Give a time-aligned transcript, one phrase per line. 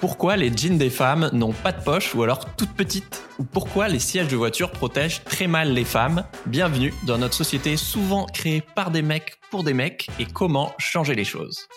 [0.00, 3.86] Pourquoi les jeans des femmes n'ont pas de poche ou alors toutes petites Ou pourquoi
[3.88, 8.62] les sièges de voiture protègent très mal les femmes Bienvenue dans notre société souvent créée
[8.74, 11.68] par des mecs pour des mecs et comment changer les choses.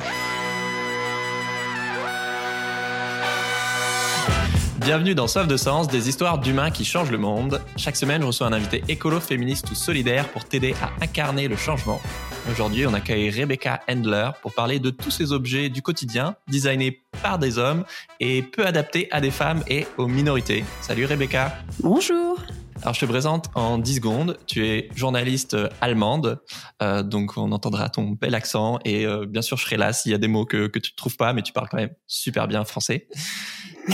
[4.84, 7.62] Bienvenue dans Soif de Sens, des histoires d'humains qui changent le monde.
[7.78, 11.56] Chaque semaine, je reçois un invité écolo, féministe ou solidaire pour t'aider à incarner le
[11.56, 12.02] changement.
[12.52, 17.40] Aujourd'hui, on accueille Rebecca Handler pour parler de tous ces objets du quotidien, designés par
[17.40, 17.85] des hommes
[18.20, 20.66] et peu adaptés à des femmes et aux minorités.
[20.81, 21.54] Salut Rebecca.
[21.79, 22.38] Bonjour.
[22.83, 24.37] Alors, je te présente en 10 secondes.
[24.45, 26.41] Tu es journaliste allemande,
[26.81, 30.11] euh, donc on entendra ton bel accent et euh, bien sûr, je serai là s'il
[30.11, 31.93] y a des mots que, que tu ne trouves pas, mais tu parles quand même
[32.07, 33.07] super bien français.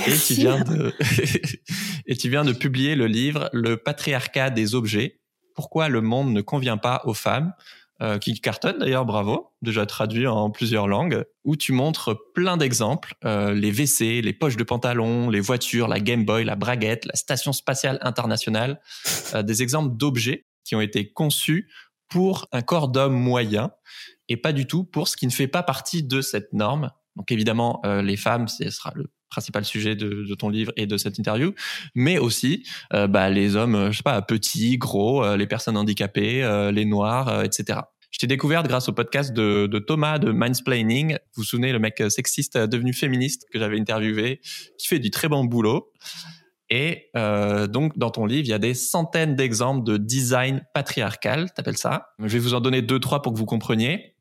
[0.08, 0.92] Et tu viens de
[2.08, 5.20] et tu viens de publier le livre Le patriarcat des objets.
[5.54, 7.54] Pourquoi le monde ne convient pas aux femmes?
[8.02, 13.16] Euh, qui cartonne d'ailleurs, bravo, déjà traduit en plusieurs langues, où tu montres plein d'exemples,
[13.26, 17.16] euh, les WC, les poches de pantalon, les voitures, la Game Boy, la braguette, la
[17.16, 18.80] station spatiale internationale,
[19.36, 21.70] euh, des exemples d'objets qui ont été conçus
[22.08, 23.72] pour un corps d'homme moyen
[24.30, 26.92] et pas du tout pour ce qui ne fait pas partie de cette norme.
[27.18, 30.98] Donc évidemment, les femmes, ce sera le principal sujet de, de, ton livre et de
[30.98, 31.54] cette interview,
[31.96, 32.64] mais aussi
[32.94, 36.86] euh, bah, les hommes, euh, je sais pas, petits, gros, euh, les personnes handicapées, les
[36.86, 37.80] noirs, etc.
[38.12, 41.14] Je t'ai découverte grâce au podcast de, de, Thomas de Mindsplaining.
[41.14, 44.42] Vous vous souvenez, le mec sexiste devenu féministe que j'avais interviewé,
[44.78, 45.92] qui fait du très bon boulot.
[46.72, 51.78] Et donc, dans ton livre, il y a des centaines d'exemples de design patriarcal, t'appelles
[51.78, 52.10] ça?
[52.20, 54.16] Je vais vous en donner deux, trois pour que vous compreniez.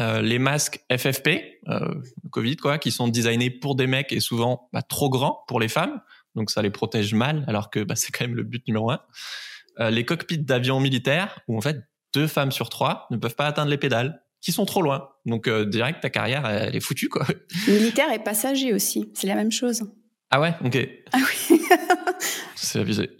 [0.00, 1.94] Euh, les masques FFP, euh,
[2.30, 5.68] Covid quoi, qui sont designés pour des mecs et souvent bah, trop grands pour les
[5.68, 6.00] femmes,
[6.34, 9.00] donc ça les protège mal, alors que bah, c'est quand même le but numéro un.
[9.78, 11.76] Euh, les cockpits d'avions militaires, où en fait
[12.12, 15.10] deux femmes sur trois ne peuvent pas atteindre les pédales, qui sont trop loin.
[15.26, 17.26] Donc direct ta carrière elle est foutue quoi.
[17.68, 19.84] Militaire et passager aussi, c'est la même chose.
[20.30, 20.88] Ah ouais, ok.
[21.12, 21.60] Ah oui.
[22.56, 23.10] c'est abusé.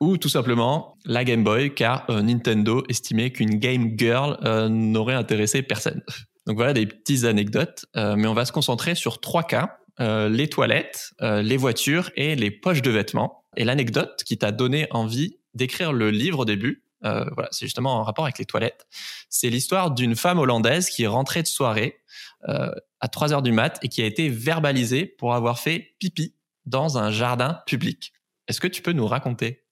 [0.00, 5.14] Ou tout simplement la Game Boy, car euh, Nintendo estimait qu'une Game Girl euh, n'aurait
[5.14, 6.02] intéressé personne.
[6.46, 10.28] Donc voilà des petites anecdotes, euh, mais on va se concentrer sur trois cas euh,
[10.28, 13.44] les toilettes, euh, les voitures et les poches de vêtements.
[13.56, 18.02] Et l'anecdote qui t'a donné envie d'écrire le livre au début, voilà, c'est justement en
[18.02, 18.86] rapport avec les toilettes.
[19.28, 21.98] C'est l'histoire d'une femme hollandaise qui est rentrée de soirée
[22.42, 26.34] à 3 heures du mat et qui a été verbalisée pour avoir fait pipi
[26.64, 28.14] dans un jardin public.
[28.48, 29.63] Est-ce que tu peux nous raconter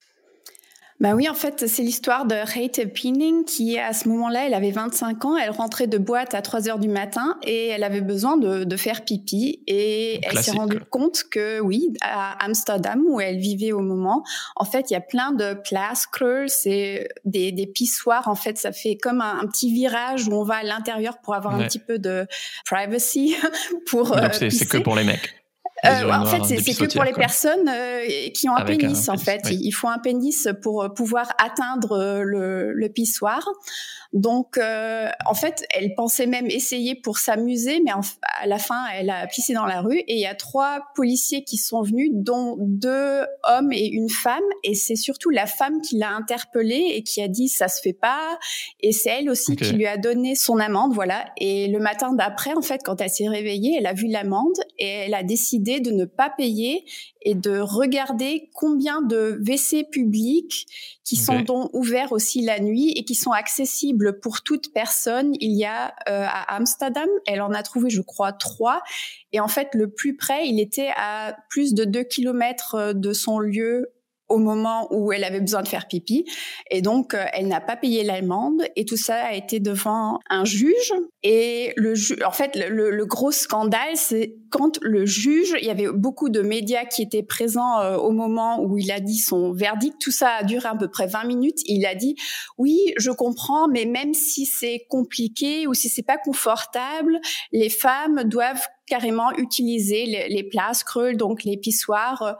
[1.03, 4.71] bah oui, en fait, c'est l'histoire de Rete Pinning qui, à ce moment-là, elle avait
[4.71, 8.37] 25 ans, elle rentrait de boîte à 3 heures du matin et elle avait besoin
[8.37, 9.65] de, de faire pipi.
[9.67, 10.39] Et Classique.
[10.39, 14.23] elle s'est rendue compte que, oui, à Amsterdam, où elle vivait au moment,
[14.55, 18.29] en fait, il y a plein de plaskers, c'est des, des pissoirs.
[18.29, 21.34] En fait, ça fait comme un, un, petit virage où on va à l'intérieur pour
[21.34, 21.65] avoir ouais.
[21.65, 22.29] un petit peu de
[22.65, 23.34] privacy.
[23.87, 25.41] pour Donc, euh, c'est que pour les mecs
[25.84, 27.22] euh, en fait, c'est que pour les quoi.
[27.25, 29.41] personnes euh, qui ont un Avec pénis, un en fait.
[29.47, 29.59] Oui.
[29.62, 33.48] Il faut un pénis pour euh, pouvoir atteindre euh, le, le pissoir.
[34.12, 38.03] Donc, euh, en fait, elle pensait même essayer pour s'amuser, mais en,
[38.41, 39.98] à la fin, elle a pissé dans la rue.
[40.00, 44.42] Et il y a trois policiers qui sont venus, dont deux hommes et une femme.
[44.65, 47.94] Et c'est surtout la femme qui l'a interpellée et qui a dit ça se fait
[47.94, 48.38] pas.
[48.81, 49.65] Et c'est elle aussi okay.
[49.65, 51.25] qui lui a donné son amende, voilà.
[51.38, 54.88] Et le matin d'après, en fait, quand elle s'est réveillée, elle a vu l'amende et
[54.88, 56.84] elle a décidé de ne pas payer
[57.22, 60.66] et de regarder combien de WC publics
[61.05, 61.25] qui okay.
[61.25, 65.33] sont donc ouverts aussi la nuit et qui sont accessibles pour toute personne.
[65.41, 68.83] Il y a euh, à Amsterdam, elle en a trouvé, je crois, trois.
[69.33, 73.39] Et en fait, le plus près, il était à plus de deux kilomètres de son
[73.39, 73.89] lieu
[74.32, 76.25] au moment où elle avait besoin de faire pipi.
[76.70, 78.62] Et donc, euh, elle n'a pas payé l'amende.
[78.76, 80.93] Et tout ça a été devant un juge.
[81.22, 85.71] Et le ju en fait, le, le gros scandale, c'est quand le juge, il y
[85.71, 89.53] avait beaucoup de médias qui étaient présents euh, au moment où il a dit son
[89.53, 89.97] verdict.
[90.00, 91.59] Tout ça a duré à peu près 20 minutes.
[91.66, 92.16] Il a dit,
[92.59, 97.21] oui, je comprends, mais même si c'est compliqué ou si c'est pas confortable,
[97.53, 102.36] les femmes doivent carrément utiliser les, les places donc les pissoires,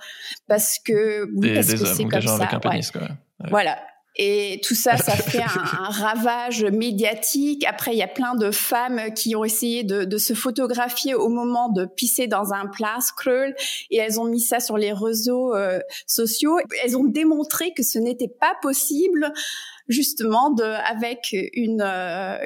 [0.49, 2.34] parce que oui, des, parce des que c'est comme ça.
[2.34, 3.00] Avec un pénis, ouais.
[3.00, 3.08] quoi.
[3.08, 3.50] Ouais.
[3.50, 3.78] Voilà.
[4.16, 7.64] Et tout ça, ça fait un, un, ravage médiatique.
[7.66, 11.31] Après, il y a plein de femmes qui ont essayé de, de se photographier au
[11.31, 13.55] moment de pisser dans un place crawl
[13.90, 16.58] et elles ont mis ça sur les réseaux euh, sociaux.
[16.84, 19.32] Elles ont démontré que ce n'était pas possible
[19.88, 22.37] justement de avec une euh,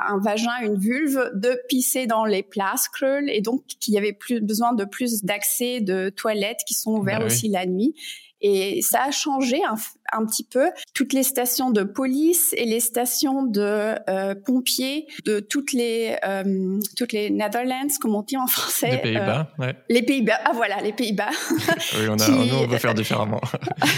[0.00, 4.12] un vagin une vulve de pisser dans les places crawl et donc qu'il y avait
[4.12, 7.52] plus besoin de plus d'accès de toilettes qui sont ouverts bah, aussi oui.
[7.52, 7.94] la nuit
[8.40, 9.76] Et ça a changé un,
[10.12, 10.70] un petit peu.
[10.94, 16.78] Toutes les stations de police et les stations de euh, pompiers de toutes les euh,
[16.96, 18.90] toutes les Netherlands, comme on dit en français.
[18.90, 19.76] Les Pays-Bas, euh, ouais.
[19.88, 21.30] Les Pays-Bas, ah voilà, les Pays-Bas.
[21.98, 23.40] oui, on a, nous, on veut faire différemment.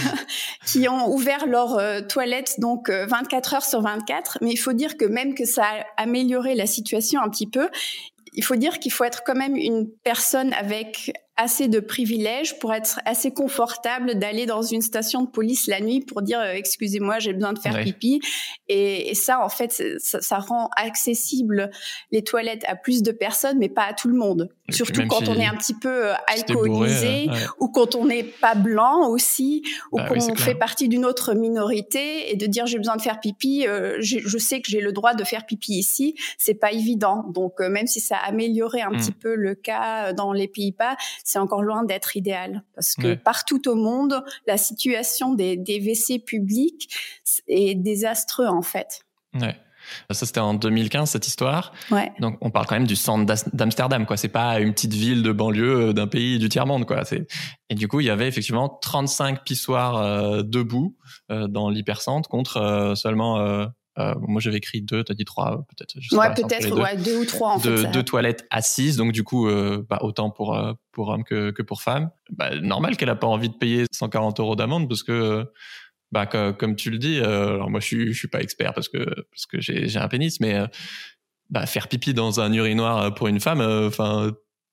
[0.65, 4.39] qui ont ouvert leurs toilettes donc 24 heures sur 24.
[4.41, 7.69] Mais il faut dire que même que ça a amélioré la situation un petit peu,
[8.33, 12.73] il faut dire qu'il faut être quand même une personne avec assez de privilèges pour
[12.73, 17.19] être assez confortable d'aller dans une station de police la nuit pour dire euh, excusez-moi
[17.19, 18.19] j'ai besoin de faire pipi.
[18.67, 21.71] Et, et, ça en fait ça, ça, rend accessible
[22.11, 24.49] les toilettes à plus de personnes mais pas à tout le monde.
[24.69, 29.07] Surtout quand on est un petit peu euh, alcoolisé ou quand on n'est pas blanc
[29.07, 29.63] aussi
[29.93, 33.21] ou bah qu'on fait partie d'une autre minorité et de dire j'ai besoin de faire
[33.21, 37.23] pipi euh, je sais que j'ai le droit de faire pipi ici c'est pas évident.
[37.29, 38.97] Donc même si ça a amélioré un hmm.
[38.97, 40.97] petit peu le cas dans les Pays-Bas
[41.29, 46.19] c'est encore loin d'être idéal parce que partout au monde, la situation des, des WC
[46.19, 46.91] publics
[47.47, 49.05] est désastreuse en fait.
[49.39, 49.55] Ouais.
[50.11, 51.71] Ça, c'était en 2015, cette histoire.
[51.89, 52.11] Ouais.
[52.19, 54.17] Donc, on parle quand même du centre d'Amsterdam, quoi.
[54.17, 57.03] C'est pas une petite ville de banlieue euh, d'un pays du tiers-monde, quoi.
[57.69, 60.95] Et du coup, il y avait effectivement 35 pissoirs euh, debout
[61.31, 63.67] euh, dans l'hypercentre contre seulement
[63.99, 65.95] euh, moi, j'avais écrit deux, tu as dit trois, peut-être.
[66.15, 67.91] Ouais, peut-être, ouais, deux ou trois, en fait.
[67.91, 71.61] Deux toilettes assises, donc du coup, euh, bah, autant pour, euh, pour hommes que, que
[71.61, 72.09] pour femmes.
[72.31, 75.45] Bah, normal qu'elle a pas envie de payer 140 euros d'amende parce que,
[76.11, 79.03] bah, comme tu le dis, alors moi, je suis, je suis pas expert parce que,
[79.31, 80.59] parce que j'ai un pénis, mais
[81.49, 84.31] bah, faire pipi dans un urinoir pour une femme, enfin,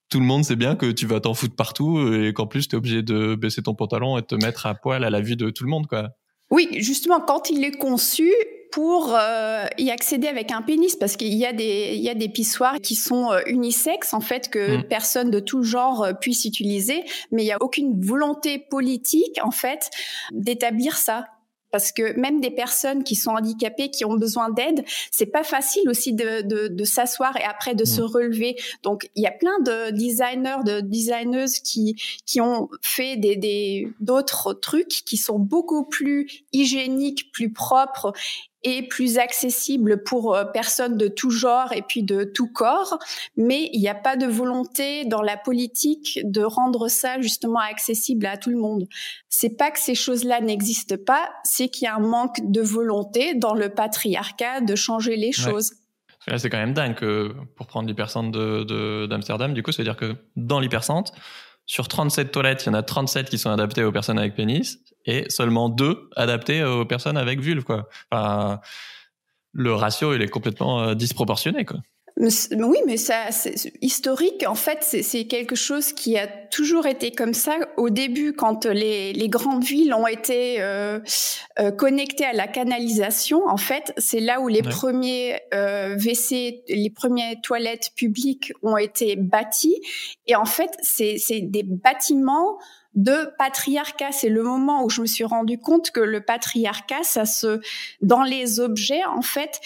[0.08, 2.76] tout le monde sait bien que tu vas t'en foutre partout et qu'en plus, tu
[2.76, 5.50] es obligé de baisser ton pantalon et te mettre à poil à la vue de
[5.50, 6.10] tout le monde, quoi.
[6.50, 8.32] Oui, justement, quand il est conçu,
[8.76, 12.14] pour euh, y accéder avec un pénis parce qu'il y a des il y a
[12.14, 14.82] des pissoirs qui sont euh, unisexes en fait que mm.
[14.82, 17.02] personne de tout genre euh, puisse utiliser
[17.32, 19.88] mais il y a aucune volonté politique en fait
[20.30, 21.24] d'établir ça
[21.72, 25.88] parce que même des personnes qui sont handicapées, qui ont besoin d'aide, c'est pas facile
[25.90, 28.04] aussi de, de, de s'asseoir et après de se mm.
[28.04, 28.56] relever.
[28.82, 34.52] Donc il y a plein de designers, de designeuses qui qui ont fait des d'autres
[34.52, 38.12] trucs qui sont beaucoup plus hygiéniques, plus propres
[38.66, 42.98] et plus accessible pour euh, personnes de tout genre et puis de tout corps,
[43.36, 48.26] mais il n'y a pas de volonté dans la politique de rendre ça justement accessible
[48.26, 48.88] à tout le monde.
[49.28, 53.34] C'est pas que ces choses-là n'existent pas, c'est qu'il y a un manque de volonté
[53.34, 55.70] dans le patriarcat de changer les choses.
[56.36, 58.32] c'est quand même dingue que pour prendre l'hypercentre
[59.06, 61.12] d'Amsterdam, de, du coup, ça veut dire que dans l'hypercentre,
[61.66, 64.80] sur 37 toilettes, il y en a 37 qui sont adaptées aux personnes avec pénis
[65.06, 67.88] et seulement deux adaptées aux personnes avec vulve, quoi.
[68.10, 68.60] Enfin,
[69.52, 71.78] le ratio, il est complètement euh, disproportionné, quoi.
[72.18, 74.46] Oui, mais ça, c'est historique.
[74.48, 77.58] En fait, c'est quelque chose qui a toujours été comme ça.
[77.76, 80.98] Au début, quand les, les grandes villes ont été euh,
[81.58, 86.90] euh, connectées à la canalisation, en fait, c'est là où les premiers euh, WC, les
[86.90, 89.78] premières toilettes publiques ont été bâties.
[90.26, 92.56] Et en fait, c'est des bâtiments
[92.94, 94.10] de patriarcat.
[94.10, 97.60] C'est le moment où je me suis rendu compte que le patriarcat, ça se,
[98.00, 99.60] dans les objets, en fait,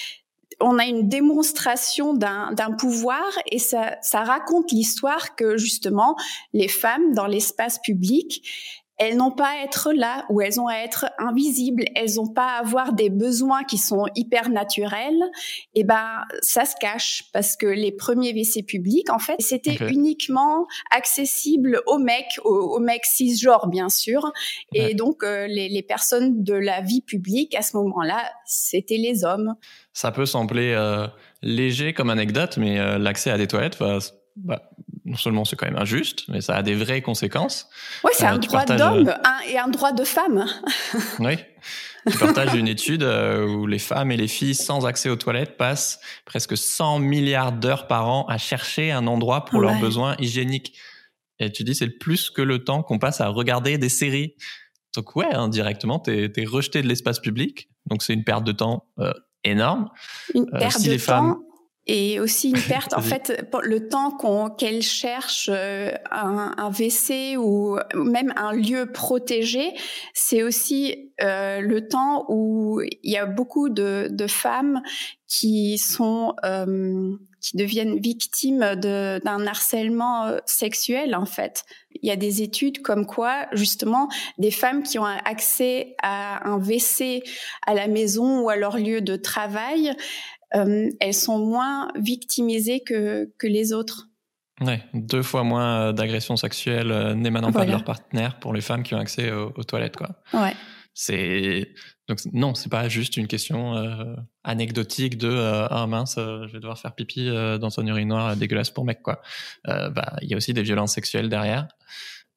[0.61, 6.17] on a une démonstration d'un pouvoir et ça, raconte l'histoire que justement
[6.53, 10.75] les femmes dans l'espace public, elles n'ont pas à être là ou elles ont à
[10.75, 15.23] être invisibles, elles n'ont pas à avoir des besoins qui sont hyper naturels.
[15.75, 20.67] Et ben ça se cache parce que les premiers WC publics en fait c'était uniquement
[20.94, 24.30] accessible aux mecs, aux, mecs cisgenres bien sûr,
[24.75, 29.25] et donc euh, les, les, personnes de la vie publique à ce moment-là c'était les
[29.25, 29.54] hommes.
[29.95, 31.07] Ça peut sembler euh,
[31.42, 33.78] léger comme anecdote, mais euh, l'accès à des toilettes,
[34.37, 34.71] bah,
[35.04, 37.69] non seulement c'est quand même injuste, mais ça a des vraies conséquences.
[38.04, 39.14] Oui, c'est un euh, droit d'homme
[39.49, 40.47] et un droit de femme.
[41.19, 41.37] oui.
[42.11, 46.00] Tu partages une étude où les femmes et les filles sans accès aux toilettes passent
[46.25, 50.78] presque 100 milliards d'heures par an à chercher un endroit pour leurs besoins hygiéniques.
[51.38, 54.35] Et tu dis, c'est plus que le temps qu'on passe à regarder des séries.
[54.97, 57.69] Donc ouais, indirectement, tu es, rejeté de l'espace public.
[57.85, 58.87] Donc c'est une perte de temps
[59.45, 59.90] énorme.
[60.35, 61.40] Une euh, perte de temps
[61.92, 67.37] et aussi une perte, en fait, le temps qu'on qu'elle cherche euh, un, un, WC
[67.37, 69.75] ou même un lieu protégé,
[70.14, 74.82] c'est aussi euh, le temps où il y a beaucoup de, de femmes
[75.26, 81.64] qui sont euh, qui deviennent victimes d'un harcèlement sexuel en fait.
[82.02, 86.59] Il y a des études comme quoi justement des femmes qui ont accès à un
[86.59, 87.23] WC
[87.66, 89.97] à la maison ou à leur lieu de travail,
[90.52, 94.11] elles sont moins victimisées que, que les autres.
[94.61, 98.61] Ouais, deux fois moins euh, d'agressions sexuelles euh, n'émanant pas de leur partenaire pour les
[98.61, 100.11] femmes qui ont accès aux, toilettes, quoi.
[100.35, 100.54] Ouais.
[100.92, 101.73] C'est
[102.09, 105.30] donc non, c'est pas juste une question euh, anecdotique de
[105.71, 109.23] ah mince, je vais devoir faire pipi dans un urinoir dégueulasse pour mec, quoi.
[109.64, 111.69] bah, il y a aussi des violences sexuelles derrière.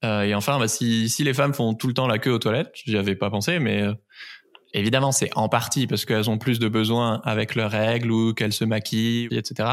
[0.03, 2.71] et enfin, bah, si si les femmes font tout le temps la queue aux toilettes,
[2.85, 3.83] j'y avais pas pensé, mais
[4.73, 8.53] Évidemment, c'est en partie parce qu'elles ont plus de besoins avec leurs règles ou qu'elles
[8.53, 9.69] se maquillent, etc.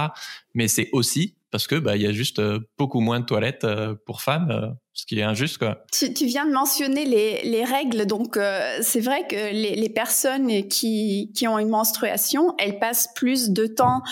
[0.54, 3.64] Mais c'est aussi parce que bah il y a juste euh, beaucoup moins de toilettes
[3.64, 5.84] euh, pour femmes, euh, ce qui est injuste quoi.
[5.92, 8.38] Tu, viens de mentionner les, les règles, donc
[8.82, 13.66] c'est vrai que les, les, personnes qui qui ont une menstruation, elles passent plus de
[13.66, 14.02] temps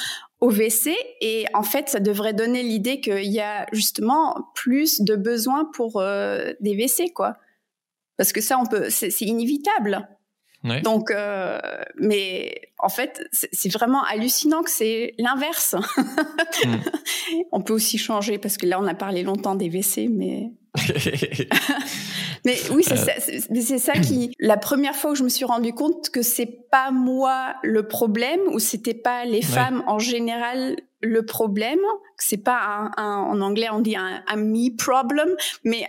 [0.41, 5.15] au WC et en fait ça devrait donner l'idée qu'il y a justement plus de
[5.17, 7.37] besoins pour des WC quoi.
[8.17, 10.09] Parce que ça on peut c'est inévitable.
[10.83, 11.59] Donc, euh,
[11.97, 15.75] mais en fait, c'est vraiment hallucinant que c'est l'inverse.
[16.65, 16.77] Hmm.
[17.53, 20.53] on peut aussi changer parce que là, on a parlé longtemps des WC, mais
[22.45, 23.79] mais oui, c'est euh.
[23.79, 24.33] ça, ça, qui.
[24.41, 28.41] La première fois où je me suis rendu compte que c'est pas moi le problème
[28.53, 31.79] ou c'était pas les femmes en général le problème,
[32.17, 35.29] c'est pas un, en anglais on dit un, me problem,
[35.65, 35.87] mais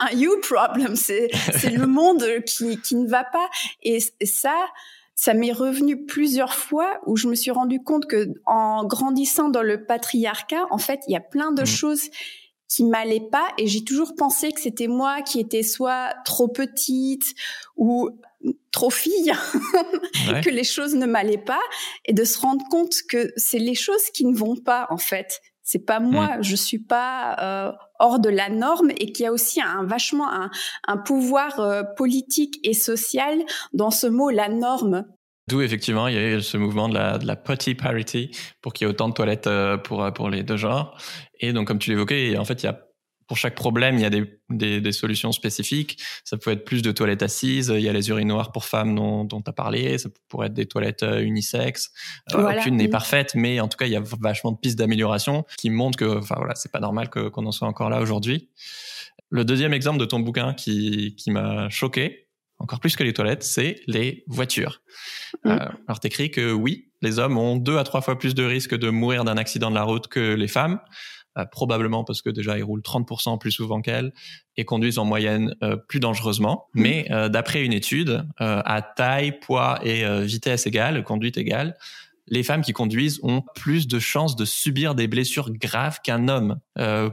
[0.00, 0.96] un, you problem.
[0.96, 1.30] C'est
[1.70, 3.48] le monde qui, qui ne va pas.
[3.82, 4.54] Et, ça,
[5.14, 9.62] ça m'est revenu plusieurs fois où je me suis rendu compte que en grandissant dans
[9.62, 11.66] le patriarcat, en fait, il y a plein de mm.
[11.66, 12.10] choses
[12.68, 17.34] qui m'allaient pas et j'ai toujours pensé que c'était moi qui étais soit trop petite
[17.76, 18.10] ou
[18.72, 19.32] trop fille,
[20.44, 21.60] que les choses ne m'allaient pas
[22.04, 25.40] et de se rendre compte que c'est les choses qui ne vont pas en fait.
[25.62, 26.42] C'est pas moi, mm.
[26.44, 30.32] je suis pas euh, hors de la norme et qu'il y a aussi un vachement
[30.32, 30.50] un,
[30.86, 33.42] un pouvoir euh, politique et social
[33.72, 35.04] dans ce mot la norme.
[35.48, 38.30] D'où effectivement il y a ce mouvement de la, de la potty parity
[38.60, 40.96] pour qu'il y ait autant de toilettes euh, pour pour les deux genres.
[41.40, 42.87] Et donc comme tu l'évoquais, en fait il y a
[43.28, 46.02] pour chaque problème, il y a des, des, des, solutions spécifiques.
[46.24, 47.72] Ça peut être plus de toilettes assises.
[47.74, 49.98] Il y a les urinoirs pour femmes dont, dont tu as parlé.
[49.98, 51.92] Ça pourrait être des toilettes euh, unisexes.
[52.34, 55.44] Euh, aucune n'est parfaite, mais en tout cas, il y a vachement de pistes d'amélioration
[55.58, 58.48] qui montrent que, enfin voilà, c'est pas normal que, qu'on en soit encore là aujourd'hui.
[59.30, 63.42] Le deuxième exemple de ton bouquin qui, qui m'a choqué, encore plus que les toilettes,
[63.42, 64.80] c'est les voitures.
[65.44, 65.50] Mm.
[65.50, 68.76] Euh, alors, t'écris que oui, les hommes ont deux à trois fois plus de risques
[68.76, 70.80] de mourir d'un accident de la route que les femmes.
[71.38, 74.12] Euh, probablement parce que déjà ils roulent 30% plus souvent qu'elles
[74.56, 76.66] et conduisent en moyenne euh, plus dangereusement.
[76.74, 76.82] Mmh.
[76.82, 81.76] Mais euh, d'après une étude, à taille, poids et vitesse égale, conduite égale,
[82.26, 86.58] les femmes qui conduisent ont plus de chances de subir des blessures graves qu'un homme.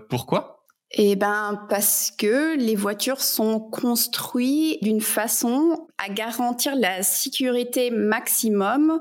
[0.10, 0.66] pourquoi?
[0.92, 9.00] Eh ben parce que les voitures sont construites d'une façon à garantir la sécurité maximum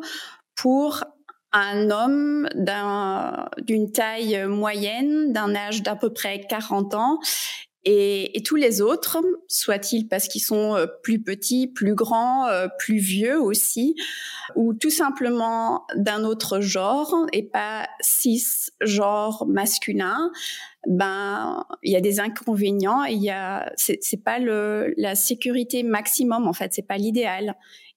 [0.57, 1.05] pour
[1.55, 2.49] un homme
[3.63, 7.21] d'une taille moyenne, d'un âge d'à peu près 40 ans,
[7.87, 12.97] et, tous les autres, soit-il parce qu'ils sont euh, plus petits, plus grands, euh, plus
[12.97, 13.95] vieux aussi,
[14.57, 18.43] ou tout simplement d'un autre genre et pas cis
[18.81, 20.31] genre masculin,
[20.87, 23.05] ben il y a des inconvénients.
[23.05, 27.55] Il y a c'est pas la sécurité maximum en fait, c'est pas l'idéal.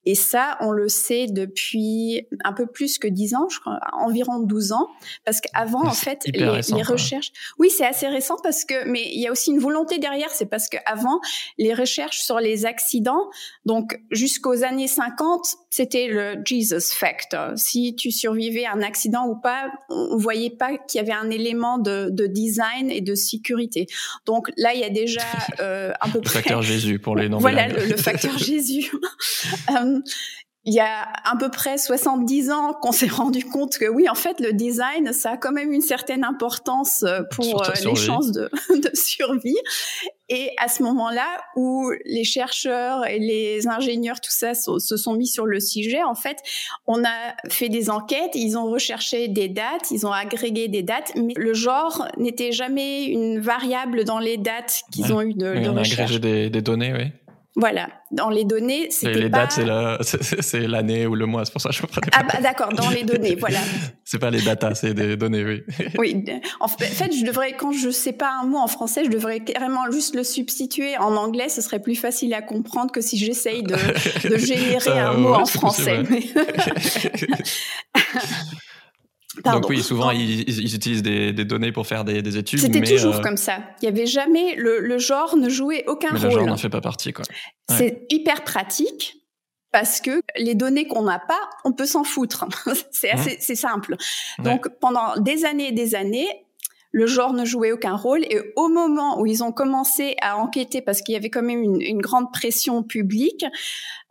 [0.09, 4.39] Et ça, on le sait depuis un peu plus que 10 ans, je crois, environ
[4.39, 4.87] 12 ans,
[5.25, 6.47] parce qu'avant, en fait, les,
[6.81, 7.33] recherches...
[7.59, 10.45] Oui, c'est assez récent parce que, mais il y a aussi une volonté derrière, c'est
[10.45, 11.19] parce qu'avant,
[11.57, 13.29] les recherches sur les accidents,
[13.65, 17.51] donc jusqu'aux années 50, c'était le Jesus Factor.
[17.57, 21.29] Si tu survivais à un accident ou pas, on voyait pas qu'il y avait un
[21.29, 23.87] élément de, de, design et de sécurité.
[24.25, 25.19] Donc là, il y a déjà
[25.59, 28.89] euh, un peu le facteur Jésus pour les non Voilà, le, le, facteur Jésus.
[30.69, 34.15] Il y a à peu près 70 ans qu'on s'est rendu compte que oui, en
[34.15, 38.33] fait, le design, ça a quand même une certaine importance euh, pour euh, les chances
[38.33, 39.55] de, de, survie.
[40.27, 41.25] Et à ce moment-là,
[41.55, 46.15] où les chercheurs et les ingénieurs, tout ça, se sont mis sur le sujet, en
[46.15, 46.39] fait,
[46.85, 51.13] on a fait des enquêtes, ils ont recherché des dates, ils ont agrégé des dates,
[51.15, 55.69] mais le genre n'était jamais une variable dans les dates qu'ils ont eu de, de
[55.69, 57.11] on a agrégé des, des données, oui.
[57.59, 59.47] Voilà, dans les données, c'était les pas...
[59.47, 60.03] dates,
[60.41, 62.71] c'est l'année ou le mois, c'est pour ça que je me prenais Ah bah d'accord,
[62.71, 63.57] dans les données, voilà.
[64.05, 65.63] c'est pas les datas, c'est des données, oui.
[65.97, 66.23] oui,
[66.59, 69.89] en fait, je devrais, quand je sais pas un mot en français, je devrais carrément
[69.89, 73.75] juste le substituer en anglais, ce serait plus facile à comprendre que si j'essaye de,
[74.29, 76.03] de générer un mot en français.
[79.43, 82.59] Donc oui, souvent ils, utilisent des, données pour faire des, études.
[82.59, 83.59] C'était toujours euh, comme ça.
[83.81, 86.29] Il y avait jamais le, genre ne jouait aucun mais rôle.
[86.29, 87.25] Le genre n'en fait pas partie quoi.
[87.69, 89.21] C'est hyper pratique
[89.71, 92.45] parce que les données qu'on n'a pas, on peut s'en foutre.
[92.91, 93.39] c'est assez, mmh.
[93.39, 93.95] c'est simple.
[94.39, 96.27] Donc pendant des années et des années,
[96.91, 98.23] le genre ne jouait aucun rôle.
[98.23, 101.61] Et au moment où ils ont commencé à enquêter, parce qu'il y avait quand même
[101.61, 103.45] une, une grande pression publique,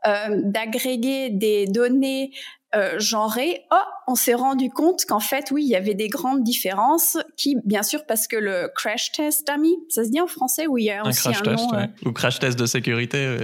[0.06, 2.30] euh, d'agréger des données
[2.76, 6.42] euh, genrées, oh, on s'est rendu compte qu'en fait, oui, il y avait des grandes
[6.42, 10.66] différences qui, bien sûr, parce que le crash test ami, ça se dit en français,
[10.66, 13.36] ou il y a aussi un, crash test, euh, ou crash test de sécurité.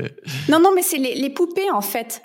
[0.49, 2.23] Non, non, mais c'est les, les, poupées en fait.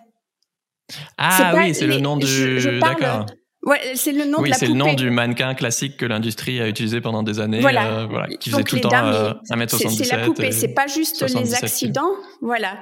[1.18, 2.60] Ah oui, c'est le nom du.
[2.80, 3.26] D'accord.
[3.64, 6.62] Ouais, c'est le nom oui, de la c'est le nom du mannequin classique que l'industrie
[6.62, 7.60] a utilisé pendant des années.
[7.60, 7.88] Voilà.
[7.88, 9.90] Euh, voilà qui faisait tout le temps euh, 1m77.
[9.90, 12.14] C'est la poupée, c'est pas juste les accidents.
[12.42, 12.78] Voilà.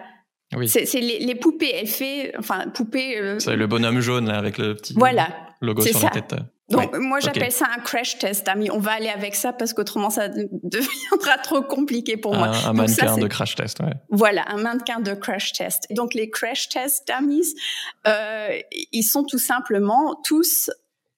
[0.55, 0.69] Oui.
[0.69, 1.71] C'est les, les, poupées.
[1.73, 3.17] Elle fait, enfin, poupée.
[3.17, 5.29] Euh, c'est le bonhomme jaune là avec le petit voilà.
[5.61, 6.35] logo sur la tête.
[6.69, 8.71] Donc moi j'appelle ça un crash test, ami.
[8.71, 10.29] On va aller avec ça parce qu'autrement ça
[10.63, 12.51] deviendra trop compliqué pour moi.
[12.65, 13.93] Un, mannequin de crash test, ouais.
[14.09, 15.85] Voilà, un mannequin de crash test.
[15.91, 17.53] Donc les crash test dummies,
[18.07, 18.57] euh,
[18.91, 20.71] ils sont tout simplement tous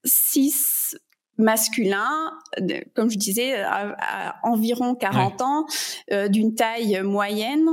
[0.03, 0.97] six
[1.37, 2.31] masculins,
[2.95, 5.65] comme je disais, à, environ 40 ans,
[6.11, 7.67] euh, d'une taille moyenne.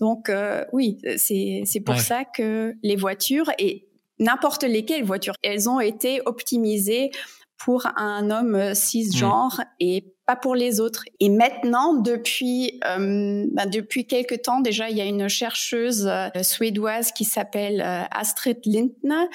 [0.00, 5.68] Donc euh, oui, c'est c'est pour ça que les voitures et n'importe lesquelles voitures, elles
[5.68, 7.10] ont été optimisées
[7.58, 9.64] pour un homme cisgenre mmh.
[9.80, 11.04] et pas pour les autres.
[11.20, 16.28] Et maintenant, depuis euh, bah, depuis quelque temps déjà, il y a une chercheuse euh,
[16.42, 19.28] suédoise qui s'appelle euh, Astrid Lindner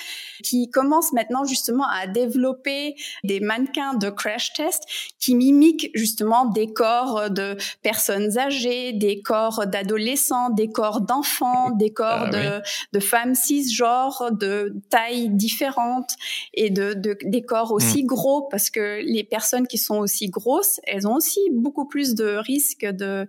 [0.44, 4.84] qui commence maintenant justement à développer des mannequins de crash test
[5.18, 11.94] qui mimiquent justement des corps de personnes âgées, des corps d'adolescents, des corps d'enfants, des
[11.94, 16.16] corps ah de, de femmes cisgenres, de tailles différentes
[16.54, 18.08] et de, de des corps aussi mm.
[18.08, 22.36] gros parce que les personnes qui sont aussi grosses elles ont aussi beaucoup plus de
[22.38, 23.28] risques de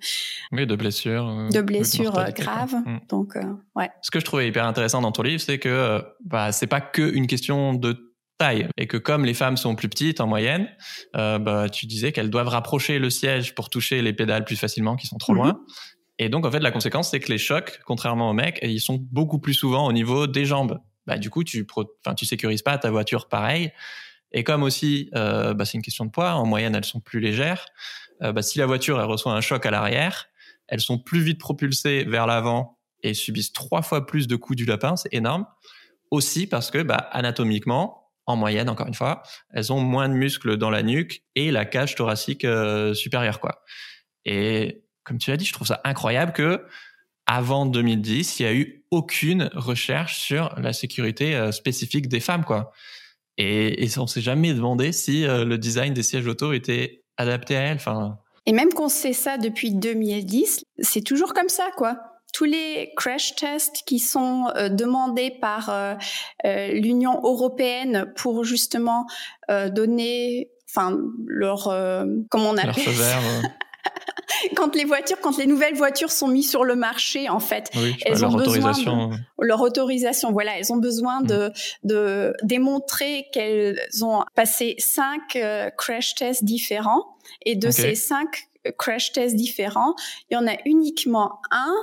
[0.53, 2.75] oui, de blessures euh, de blessures euh, graves.
[2.75, 3.01] Mm.
[3.09, 3.43] Donc euh,
[3.75, 3.91] ouais.
[4.03, 7.03] Ce que je trouvais hyper intéressant dans ton livre, c'est que bah c'est pas que
[7.03, 10.69] une question de taille et que comme les femmes sont plus petites en moyenne,
[11.15, 15.07] bah tu disais qu'elles doivent rapprocher le siège pour toucher les pédales plus facilement qui
[15.07, 15.53] sont trop loin.
[15.53, 15.99] Mm-hmm.
[16.19, 18.99] Et donc en fait la conséquence c'est que les chocs, contrairement aux mecs, ils sont
[19.11, 20.79] beaucoup plus souvent au niveau des jambes.
[21.07, 21.67] Bah du coup tu
[22.05, 23.73] enfin tu sécurises pas ta voiture pareil.
[24.33, 27.21] Et comme aussi, euh, bah, c'est une question de poids, en moyenne elles sont plus
[27.21, 27.67] légères.
[28.23, 30.27] Euh, bah, si la voiture reçoit un choc à l'arrière,
[30.69, 34.65] elles sont plus vite propulsées vers l'avant et subissent trois fois plus de coups du
[34.65, 35.47] lapin, c'est énorme.
[36.11, 40.57] Aussi parce que bah, anatomiquement, en moyenne encore une fois, elles ont moins de muscles
[40.57, 43.41] dans la nuque et la cage thoracique euh, supérieure.
[44.25, 46.65] Et comme tu l'as dit, je trouve ça incroyable que
[47.27, 52.45] avant 2010, il y a eu aucune recherche sur la sécurité spécifique des femmes.
[53.43, 57.57] Et, et on s'est jamais demandé si euh, le design des sièges auto était adapté
[57.57, 57.77] à elle.
[57.77, 58.19] Enfin.
[58.47, 61.99] Et même qu'on sait ça depuis 2010, c'est toujours comme ça, quoi.
[62.33, 65.95] Tous les crash tests qui sont euh, demandés par euh,
[66.73, 69.07] l'Union européenne pour justement
[69.49, 71.65] donner, enfin leur,
[72.31, 72.73] comment on appelle
[74.57, 77.71] quand les voitures, quand les nouvelles voitures sont mises sur le marché, en fait,
[78.05, 80.33] elles ont besoin de leur autorisation.
[80.33, 81.53] Voilà, elles ont besoin de mm.
[81.85, 89.13] de démontrer qu'elles ont passé cinq euh, crash tests différents et de ces cinq crash
[89.13, 89.95] tests différents,
[90.31, 91.75] il y en a uniquement un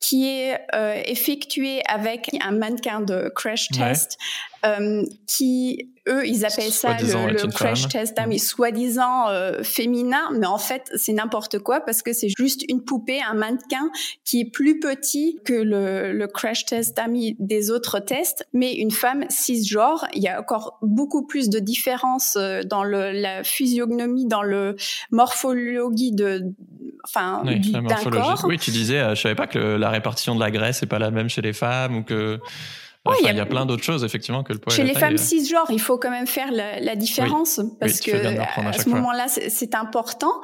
[0.00, 4.18] qui est euh, effectué avec un mannequin de crash test
[4.66, 10.30] euh, qui eux ils appellent ça le, crash test mais soi-disant euh, féminin.
[10.34, 13.90] Mais en fait c'est n'importe quoi parce que c'est juste une poupée un mannequin
[14.24, 18.90] qui est plus petit que le, le crash test ami des autres tests mais une
[18.90, 20.06] femme cisgenre.
[20.14, 24.76] Il y a encore beaucoup plus de différences euh, dans le, la physiognomie dans le
[25.10, 26.42] morphologie de
[27.04, 30.50] enfin d'un corps oui tu disais euh, je savais pas que la répartition de la
[30.50, 32.38] graisse est pas la même chez les femmes ou que
[33.22, 34.74] il y, a plein d'autres choses effectivement que le poids.
[34.74, 38.72] Chez les femmes cisgenres, il faut quand même faire la, la différence parce que à
[38.74, 40.40] ce moment-là, c'est important.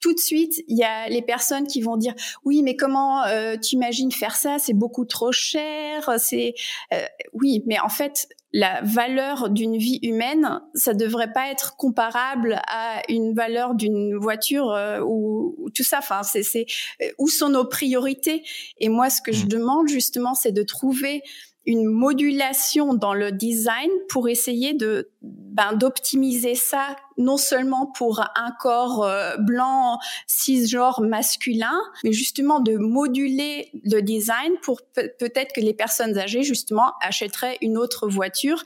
[0.00, 3.56] Tout de suite, il y a les personnes qui vont dire oui, mais comment euh,
[3.56, 4.58] tu imagines faire ça?
[4.58, 6.10] C'est beaucoup trop cher.
[6.18, 6.54] C'est
[6.92, 12.60] euh, oui, mais en fait, la valeur d'une vie humaine, ça devrait pas être comparable
[12.66, 15.98] à une valeur d'une voiture euh, ou, tout ça.
[15.98, 16.66] Enfin, c'est c'est
[17.02, 18.42] euh, où sont nos priorités?
[18.78, 19.48] Et moi, ce que je mmh.
[19.48, 21.22] demande justement, c'est de trouver
[21.66, 28.52] une modulation dans le design pour essayer de ben, d'optimiser ça non seulement pour un
[28.58, 35.74] corps euh, blanc cisgenre masculin, mais justement de moduler le design pour peut-être que les
[35.74, 38.62] personnes âgées justement achèteraient une autre voiture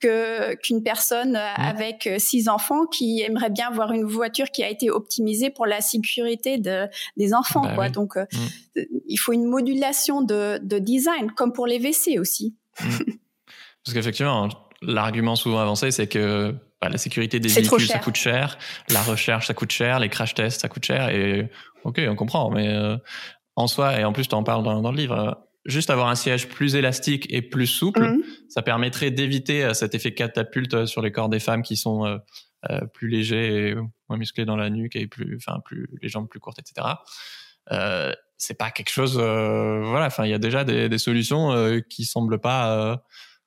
[0.00, 1.60] que qu'une personne mmh.
[1.60, 5.80] avec six enfants qui aimerait bien avoir une voiture qui a été optimisée pour la
[5.80, 6.86] sécurité de,
[7.16, 7.62] des enfants.
[7.62, 7.88] Bah quoi.
[7.88, 8.80] Donc euh, mmh.
[9.08, 12.54] il faut une modulation de, de design, comme pour les WC aussi.
[12.80, 12.84] Mmh.
[13.84, 14.48] Parce qu'effectivement,
[14.86, 18.58] l'argument souvent avancé, c'est que bah, la sécurité des véhicules, ça coûte cher,
[18.90, 21.08] la recherche, ça coûte cher, les crash tests, ça coûte cher.
[21.08, 21.50] Et
[21.84, 22.96] ok, on comprend, mais euh,
[23.56, 25.32] en soi, et en plus, tu en parles dans, dans le livre, euh,
[25.64, 28.22] juste avoir un siège plus élastique et plus souple, mhm.
[28.48, 32.20] ça permettrait d'éviter euh, cet effet catapulte sur les corps des femmes qui sont
[32.94, 33.74] plus légers et
[34.08, 36.86] moins musclés dans la nuque et plus, enfin, plus les jambes plus courtes, etc.
[37.72, 40.06] Euh, c'est pas quelque chose, voilà.
[40.06, 43.02] Enfin, il y a déjà des, des solutions qui semblent pas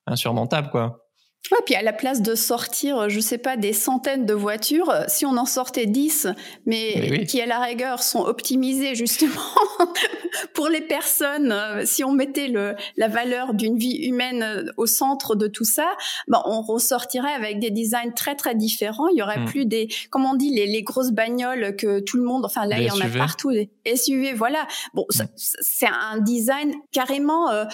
[0.06, 1.07] insurmontables, quoi.
[1.50, 5.24] Ouais, puis à la place de sortir, je sais pas, des centaines de voitures, si
[5.24, 6.28] on en sortait 10,
[6.66, 9.40] mais, qui à la rigueur sont optimisées justement
[10.54, 11.54] pour les personnes,
[11.86, 15.88] si on mettait le, la valeur d'une vie humaine au centre de tout ça,
[16.26, 19.08] ben on ressortirait avec des designs très très différents.
[19.08, 19.46] Il y aurait hmm.
[19.46, 22.78] plus des, comme on dit, les, les, grosses bagnoles que tout le monde, enfin là
[22.78, 24.66] il y en a partout, les SUV, voilà.
[24.92, 25.24] Bon, hmm.
[25.36, 27.64] c'est un design carrément euh,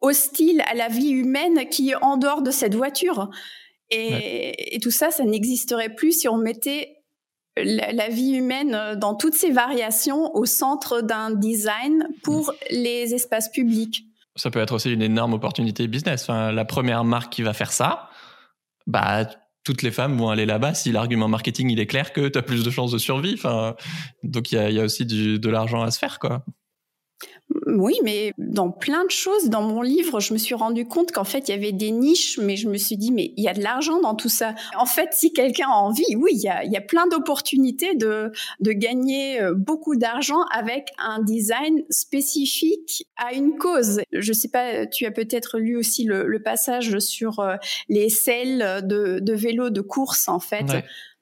[0.00, 3.30] hostile à la vie humaine qui est en dehors de cette voiture.
[3.90, 6.96] Et, tout ça, ça n'existerait plus si on mettait
[7.56, 14.04] la, vie humaine dans toutes ses variations au centre d'un design pour les espaces publics.
[14.36, 16.22] Ça peut être aussi une énorme opportunité business.
[16.22, 18.08] Enfin, la première marque qui va faire ça,
[18.86, 19.28] bah,
[19.64, 22.42] toutes les femmes vont aller là-bas si l'argument marketing il est clair que tu as
[22.42, 23.34] plus de chances de survie.
[23.34, 23.74] Enfin,
[24.22, 26.44] donc il y a, aussi de l'argent à se faire, quoi.
[27.66, 31.24] Oui, mais dans plein de choses, dans mon livre, je me suis rendu compte qu'en
[31.24, 33.54] fait, il y avait des niches, mais je me suis dit, mais il y a
[33.54, 34.54] de l'argent dans tout ça.
[34.78, 37.94] En fait, si quelqu'un a envie, oui, il y a, il y a plein d'opportunités
[37.94, 44.00] de, de gagner euh, beaucoup d'argent avec un design spécifique à une cause.
[44.12, 47.56] Je sais pas, tu as peut-être lu aussi le, le passage sur euh,
[47.88, 50.66] les selles de, de vélo de course, en fait.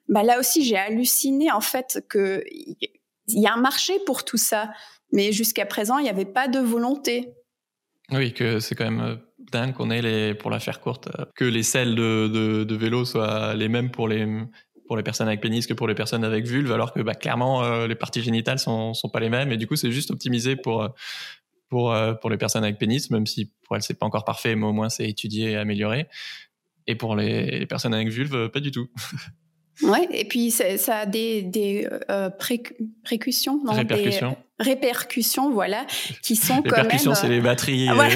[0.07, 2.43] Bah là aussi, j'ai halluciné, en fait, que
[3.31, 4.71] il y a un marché pour tout ça.
[5.11, 7.33] Mais jusqu'à présent, il n'y avait pas de volonté.
[8.11, 9.15] Oui, que c'est quand même euh,
[9.51, 13.05] dingue qu'on ait les, pour la faire courte, euh, que les selles de, de, vélo
[13.05, 14.27] soient les mêmes pour les
[14.87, 17.63] pour les personnes avec pénis que pour les personnes avec vulve, alors que bah, clairement
[17.63, 20.55] euh, les parties génitales sont sont pas les mêmes et du coup c'est juste optimisé
[20.55, 20.89] pour
[21.69, 24.65] pour pour les personnes avec pénis, même si pour elles c'est pas encore parfait, mais
[24.65, 26.07] au moins c'est étudié et amélioré.
[26.87, 28.87] Et pour les personnes avec vulve, pas du tout.
[29.81, 32.29] Ouais, et puis ça, a des, des euh,
[33.03, 34.31] précussions, non, répercussions.
[34.31, 35.85] Des répercussions, voilà,
[36.21, 36.85] qui sont quand même.
[36.85, 37.87] Répercussions, c'est les batteries.
[37.89, 38.09] Ah, ouais.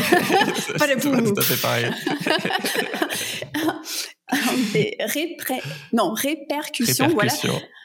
[0.77, 1.89] pas les tout à fait pareil.
[4.73, 4.97] des
[5.91, 7.33] non, répercussions, voilà.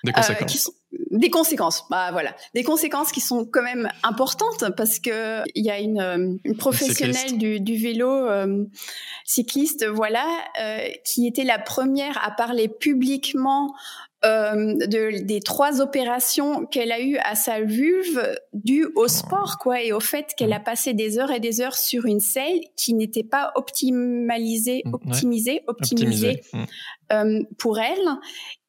[0.05, 0.43] Des conséquences.
[0.43, 0.73] Euh, qui sont
[1.11, 5.71] des conséquences, bah voilà, des conséquences qui sont quand même importantes parce que il y
[5.71, 8.65] a une, euh, une professionnelle du, du, vélo euh,
[9.25, 10.27] cycliste, voilà,
[10.61, 13.75] euh, qui était la première à parler publiquement
[14.25, 19.81] euh, de, des trois opérations qu'elle a eues à sa vulve dues au sport, quoi,
[19.81, 22.95] et au fait qu'elle a passé des heures et des heures sur une selle qui
[22.95, 26.65] n'était pas optimalisée, optimisée, optimisée, mm.
[27.13, 28.09] euh, pour elle.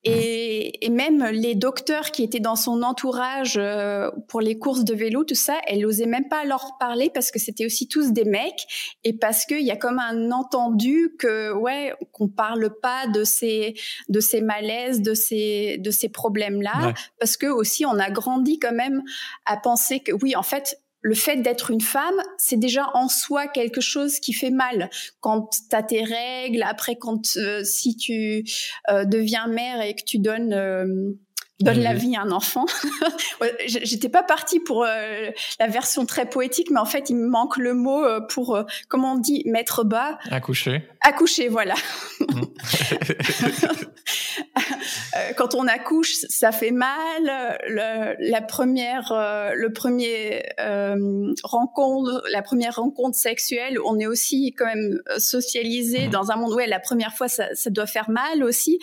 [0.10, 4.94] Et, et, même les docteurs qui étaient dans son entourage euh, pour les courses de
[4.94, 8.26] vélo, tout ça, elle n'osait même pas leur parler parce que c'était aussi tous des
[8.26, 13.24] mecs et parce qu'il y a comme un entendu que ouais qu'on parle pas de
[13.24, 13.76] ces
[14.10, 18.60] de ces malaises, de ces de ces problèmes là, parce que aussi on a grandi
[18.60, 19.04] quand même
[19.46, 23.48] à penser que oui en fait le fait d'être une femme, c'est déjà en soi
[23.48, 24.90] quelque chose qui fait mal.
[25.22, 28.44] Quand tu as tes règles, après quand euh, si tu
[28.90, 31.14] euh, deviens mère et que tu donnes euh,
[31.62, 32.66] donne la vie à un enfant.
[33.66, 37.58] J'étais pas partie pour euh, la version très poétique, mais en fait, il me manque
[37.58, 40.18] le mot euh, pour, euh, comment on dit, mettre bas.
[40.32, 40.84] Accoucher.
[41.02, 41.76] Accoucher, voilà.
[45.40, 47.24] Quand on accouche, ça fait mal.
[47.68, 49.14] Le, la première,
[49.56, 50.44] le premier
[51.44, 56.12] rencontre, la première rencontre sexuelle, on est aussi quand même socialisé mm.
[56.12, 58.80] dans un monde où la première fois, ça, ça doit faire mal aussi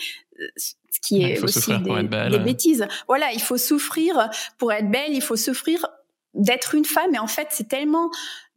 [0.57, 2.87] ce qui est aussi des, bêtises.
[3.07, 5.85] Voilà, il faut souffrir pour être belle, il faut souffrir
[6.33, 7.13] d'être une femme.
[7.13, 8.09] Et en fait, c'est tellement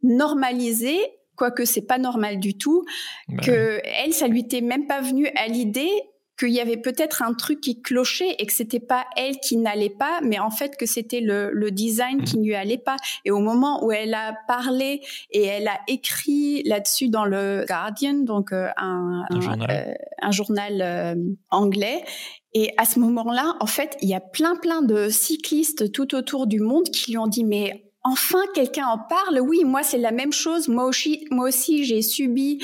[0.03, 0.97] normalisé,
[1.35, 2.85] quoique c'est pas normal du tout,
[3.27, 5.91] bah que elle, ça lui était même pas venu à l'idée
[6.41, 9.89] qu'il y avait peut-être un truc qui clochait et que c'était pas elle qui n'allait
[9.91, 12.95] pas, mais en fait que c'était le, le, design qui ne lui allait pas.
[13.25, 18.23] Et au moment où elle a parlé et elle a écrit là-dessus dans le Guardian,
[18.23, 21.15] donc euh, un, un, journal, euh, un journal euh,
[21.51, 22.03] anglais,
[22.53, 26.47] et à ce moment-là, en fait, il y a plein plein de cyclistes tout autour
[26.47, 29.39] du monde qui lui ont dit mais enfin quelqu'un en parle.
[29.39, 30.67] Oui, moi c'est la même chose.
[30.67, 32.63] Moi aussi, moi aussi j'ai subi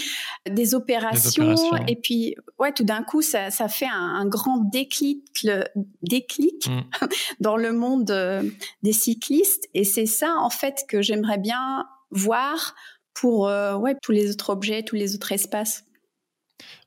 [0.50, 1.56] des opérations,
[1.88, 5.63] et puis ouais, tout d'un coup ça, ça fait un, grand déclic, le,
[6.02, 6.82] déclic mm.
[7.39, 8.43] dans le monde euh,
[8.84, 9.69] des cyclistes.
[9.73, 12.76] Et c'est ça en fait que j'aimerais bien voir
[13.13, 15.86] pour euh, ouais tous les autres objets, tous les autres espaces.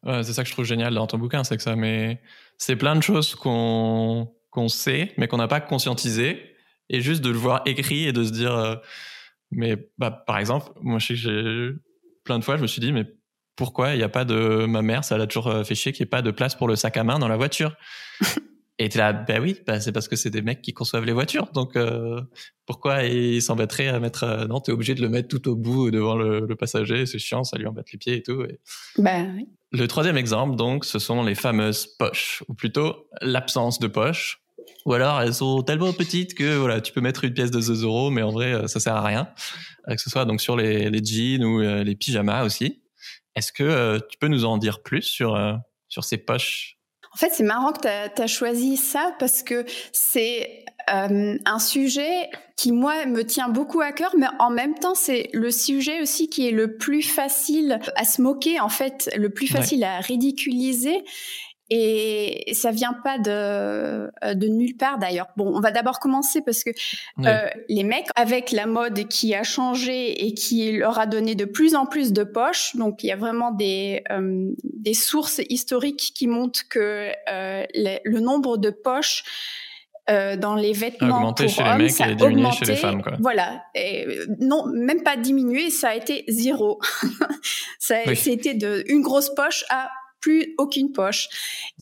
[0.04, 2.20] c'est ça que je trouve génial dans ton bouquin, c'est que ça met,
[2.58, 6.49] c'est plein de choses qu'on qu'on sait, mais qu'on n'a pas conscientisé,
[6.90, 8.74] et juste de le voir écrit et de se dire, euh,
[9.50, 11.70] mais bah, par exemple, moi je sais que j'ai
[12.24, 13.07] plein de fois, je me suis dit, mais
[13.57, 16.03] pourquoi il n'y a pas de ma mère, ça l'a toujours euh, fait chier qu'il
[16.03, 17.76] n'y ait pas de place pour le sac à main dans la voiture.
[18.79, 21.12] Et es là, ben oui, bah c'est parce que c'est des mecs qui conçoivent les
[21.12, 21.53] voitures.
[21.53, 22.22] Donc euh,
[22.64, 25.90] pourquoi ils s'embêteraient à mettre euh, Non, t'es obligé de le mettre tout au bout
[25.90, 27.05] devant le, le passager.
[27.05, 28.42] C'est chiant, ça lui embête les pieds et tout.
[28.42, 28.59] Et...
[28.96, 29.48] Ben oui.
[29.72, 34.39] Le troisième exemple, donc, ce sont les fameuses poches, ou plutôt l'absence de poches.
[34.86, 37.84] Ou alors elles sont tellement petites que voilà, tu peux mettre une pièce de 2
[37.84, 39.28] euros, mais en vrai, ça sert à rien.
[39.86, 42.82] que ce soit donc sur les, les jeans ou les pyjamas aussi.
[43.36, 45.38] Est-ce que tu peux nous en dire plus sur
[45.88, 46.80] sur ces poches?
[47.12, 47.80] En fait, c'est marrant que
[48.14, 53.80] tu as, choisi ça parce que c'est euh, un sujet qui, moi, me tient beaucoup
[53.80, 57.80] à cœur, mais en même temps, c'est le sujet aussi qui est le plus facile
[57.96, 61.02] à se moquer, en fait, le plus facile à ridiculiser.
[61.70, 65.28] Et ça vient pas de, euh, de nulle part d'ailleurs.
[65.37, 66.70] Bon, on va d'abord commencer parce que
[67.24, 71.44] euh, les mecs, avec la mode qui a changé et qui leur a donné de
[71.44, 76.12] plus en plus de poches, donc il y a vraiment des, euh, des sources historiques
[76.14, 79.24] qui montrent que euh, le nombre de poches
[80.11, 82.64] euh, dans les vêtements augmenté pour chez hommes, les mecs ça et a diminué augmenté.
[82.64, 83.02] chez les femmes.
[83.02, 83.12] Quoi.
[83.20, 84.06] Voilà, et,
[84.40, 86.80] non, même pas diminué, ça a été zéro.
[87.78, 88.16] ça a, Oui.
[88.16, 89.88] C'était de une grosse poche à
[90.20, 91.28] plus aucune poche.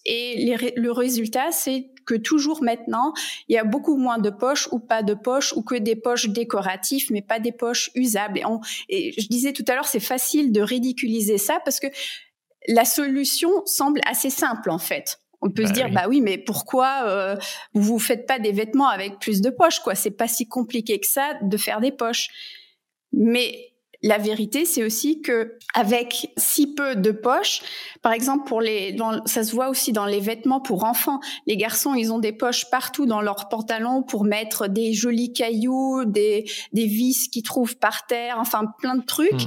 [0.05, 3.13] Et les, le résultat, c'est que toujours maintenant,
[3.49, 6.29] il y a beaucoup moins de poches ou pas de poches ou que des poches
[6.31, 8.39] décoratives, mais pas des poches usables.
[8.39, 11.89] Et, on, et je disais tout à l'heure, c'est facile de ridiculiser ça parce que
[12.67, 15.21] la solution semble assez simple en fait.
[15.41, 15.93] On peut Bah se dire oui.
[15.93, 17.37] bah oui mais pourquoi euh,
[17.75, 19.95] vous vous faites pas des vêtements avec plus de poches quoi?
[19.95, 22.29] C'est pas si compliqué que ça de faire des poches.
[23.13, 27.63] Mais la vérité, c'est aussi que avec si peu de poches,
[28.01, 31.19] par exemple pour les, dans, ça se voit aussi dans les vêtements pour enfants.
[31.47, 36.05] Les garçons, ils ont des poches partout dans leurs pantalons pour mettre des jolis cailloux,
[36.05, 39.33] des, des vis qu'ils trouvent par terre, enfin plein de trucs.
[39.33, 39.47] Mm.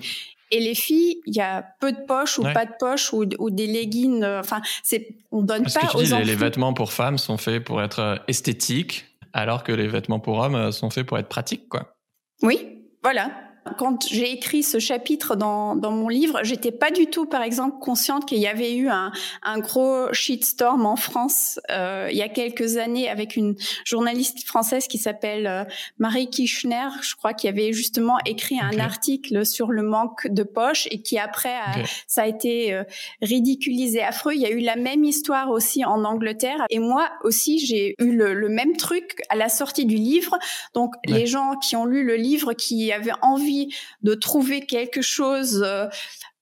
[0.54, 2.54] Et les filles, il y a peu de poches ou Ouais.
[2.54, 4.22] pas de poches ou, ou des leggings.
[4.22, 6.24] euh, Enfin, c'est, on donne Parce pas que tu aux dis, enfants.
[6.26, 10.40] les vêtements pour femmes sont faits pour être euh, esthétiques, alors que les vêtements pour
[10.40, 11.96] hommes euh, sont faits pour être pratiques, quoi.
[12.44, 13.32] Oui, voilà.
[13.78, 17.78] Quand j'ai écrit ce chapitre dans, dans mon livre, j'étais pas du tout, par exemple,
[17.80, 19.12] consciente qu'il y avait eu un,
[19.44, 24.88] un gros shitstorm en France euh, il y a quelques années avec une journaliste française
[24.88, 25.64] qui s'appelle euh,
[26.00, 30.88] Marie Kirchner, je crois, qui avait justement écrit un article sur le manque de poches
[30.90, 32.84] et qui après a, ça a été euh,
[33.22, 34.34] ridiculisé, affreux.
[34.34, 38.12] Il y a eu la même histoire aussi en Angleterre et moi aussi j'ai eu
[38.12, 40.38] le, le même truc à la sortie du livre.
[40.74, 41.20] Donc Ouais.
[41.20, 43.51] les gens qui ont lu le livre, qui avaient envie
[44.02, 45.88] de trouver quelque chose euh,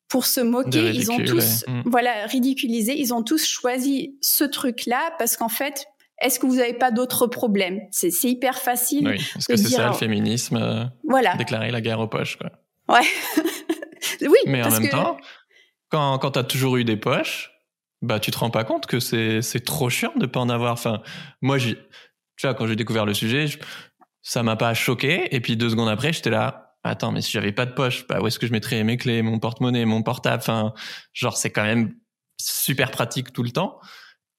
[0.07, 1.63] pour se moquer, ils ont tous.
[1.67, 1.81] Mm.
[1.85, 2.99] voilà, ridiculisé.
[2.99, 5.85] Ils ont tous choisi ce truc-là parce qu'en fait,
[6.21, 7.79] est-ce que vous n'avez pas d'autres problèmes?
[7.91, 9.07] C'est hyper facile.
[9.07, 9.17] Oui.
[9.17, 11.35] De que c'est ça le féminisme euh, Voilà.
[11.35, 12.49] Déclarer la guerre aux poches, quoi.
[12.89, 13.05] Ouais.
[14.21, 15.17] oui, Mais en parce même que temps,
[15.89, 17.51] quand, quand t'as toujours eu des poches,
[18.01, 20.73] bah tu te rends pas compte que c'est trop chiant de pas en avoir.
[20.73, 21.01] Enfin,
[21.41, 21.75] moi, tu
[22.43, 23.59] vois, quand j'ai découvert le sujet, je-
[24.21, 25.33] ça m'a pas choqué.
[25.35, 26.68] Et puis deux secondes après, j'étais là.
[26.83, 29.21] Attends, mais si j'avais pas de poche, bah où est-ce que je mettrais mes clés,
[29.21, 30.37] mon porte-monnaie, mon portable?
[30.41, 30.73] Enfin,
[31.13, 31.93] genre c'est quand même
[32.39, 33.79] super pratique tout le temps.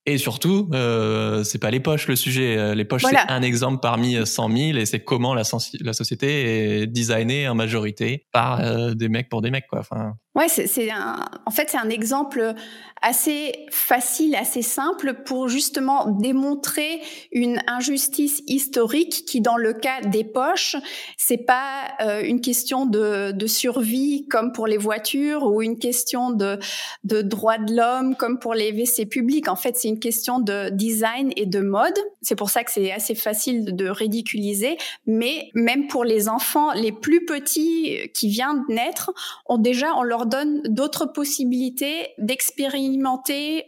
[0.07, 2.57] Et surtout, euh, c'est pas les poches le sujet.
[2.57, 3.23] Euh, Les poches, Voilà.
[3.27, 7.53] c'est un exemple parmi euh, 100 000 et c'est comment la, société est designée en
[7.53, 9.79] majorité par euh, des mecs pour des mecs, quoi.
[9.81, 12.55] Enfin, Ouais, c'est c'est un, en fait, c'est un exemple
[13.01, 20.23] assez facile, assez simple pour justement démontrer une injustice historique qui, dans le cas des
[20.23, 20.75] poches,
[21.17, 26.59] c'est pas euh, une question de, survie comme pour les voitures ou une question de,
[27.03, 29.47] droits de l'homme comme pour les WC publics.
[29.47, 31.97] En fait, c'est une question de design et de mode.
[32.21, 34.77] C'est pour ça que c'est assez facile de, de ridiculiser.
[35.07, 39.11] Mais même pour les enfants les plus petits qui viennent de naître,
[39.47, 42.90] on déjà on leur donne d'autres possibilités d'expérimenter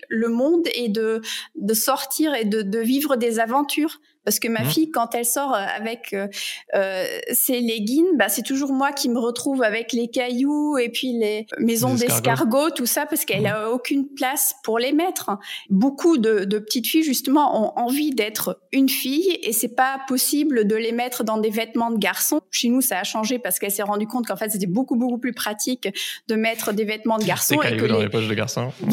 [0.09, 1.21] le monde et de
[1.55, 3.99] de sortir et de, de vivre des aventures.
[4.25, 4.69] Parce que ma Mhm.
[4.69, 6.27] fille, quand elle sort euh, avec euh,
[6.75, 11.13] euh, ses leggings, bah, c'est toujours moi qui me retrouve avec les cailloux et puis
[11.13, 13.47] les maisons Les d'escargots, tout ça, parce qu'elle Mhm.
[13.47, 15.31] a aucune place pour les mettre.
[15.69, 20.65] Beaucoup de, de petites filles, justement, ont envie d'être une fille et c'est pas possible
[20.67, 22.39] de les mettre dans des vêtements de garçon.
[22.51, 25.17] Chez nous, ça a changé parce qu'elle s'est rendue compte qu'en fait, c'était beaucoup, beaucoup
[25.17, 25.89] plus pratique
[26.27, 28.33] de mettre des vêtements de des garçon et que cailloux dans les, les poches de
[28.33, 28.71] garçons.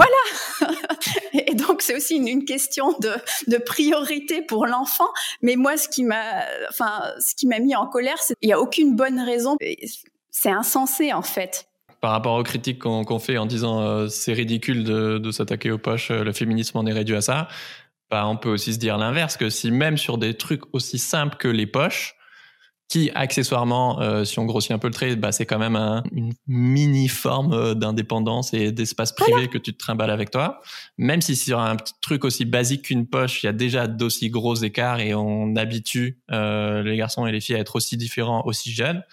[1.46, 3.12] et donc, c'est aussi une, question de,
[3.48, 5.08] de priorité pour l'enfant.
[5.42, 8.52] Mais moi, ce qui m'a, enfin, ce qui m'a mis en colère, c'est qu'il n'y
[8.52, 9.56] a aucune bonne raison.
[10.30, 11.66] C'est insensé, en fait.
[12.00, 15.78] par rapport aux critiques qu'on fait en disant euh, c'est ridicule de, de s'attaquer aux
[15.78, 17.48] poches, le féminisme en est réduit à ça,
[18.10, 21.36] bah, on peut aussi se dire l'inverse, que si même sur des trucs aussi simples
[21.36, 22.16] que les poches,
[22.90, 26.02] qui accessoirement, euh, si on grossit un peu le trait, bah, c'est quand même un,
[26.10, 30.60] une mini forme euh, d'indépendance et d'espace privé que tu te trimbales avec toi.
[30.98, 34.28] Même si sur un petit truc aussi basique qu'une poche, il y a déjà d'aussi
[34.28, 38.42] gros écarts et on habitue euh, les garçons et les filles à être aussi différents,
[38.44, 39.04] aussi jeunes,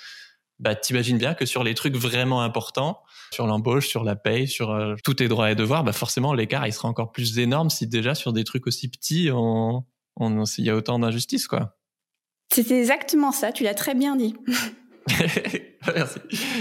[0.57, 4.71] bah, t'imagines bien que sur les trucs vraiment importants, sur l'embauche, sur la paye, sur
[4.71, 7.85] euh, tous tes droits et devoirs, bah forcément l'écart il sera encore plus énorme si
[7.85, 9.85] déjà sur des trucs aussi petits, on,
[10.15, 11.77] on, il y a autant d'injustice quoi.
[12.51, 14.35] C'est exactement ça, tu l'as très bien dit.
[15.95, 16.19] Merci.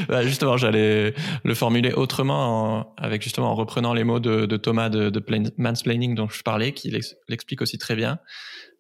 [0.09, 4.88] Bah justement, j'allais le formuler autrement avec justement en reprenant les mots de, de Thomas
[4.88, 6.90] de, de mansplaining dont je parlais, qui
[7.29, 8.18] l'explique aussi très bien.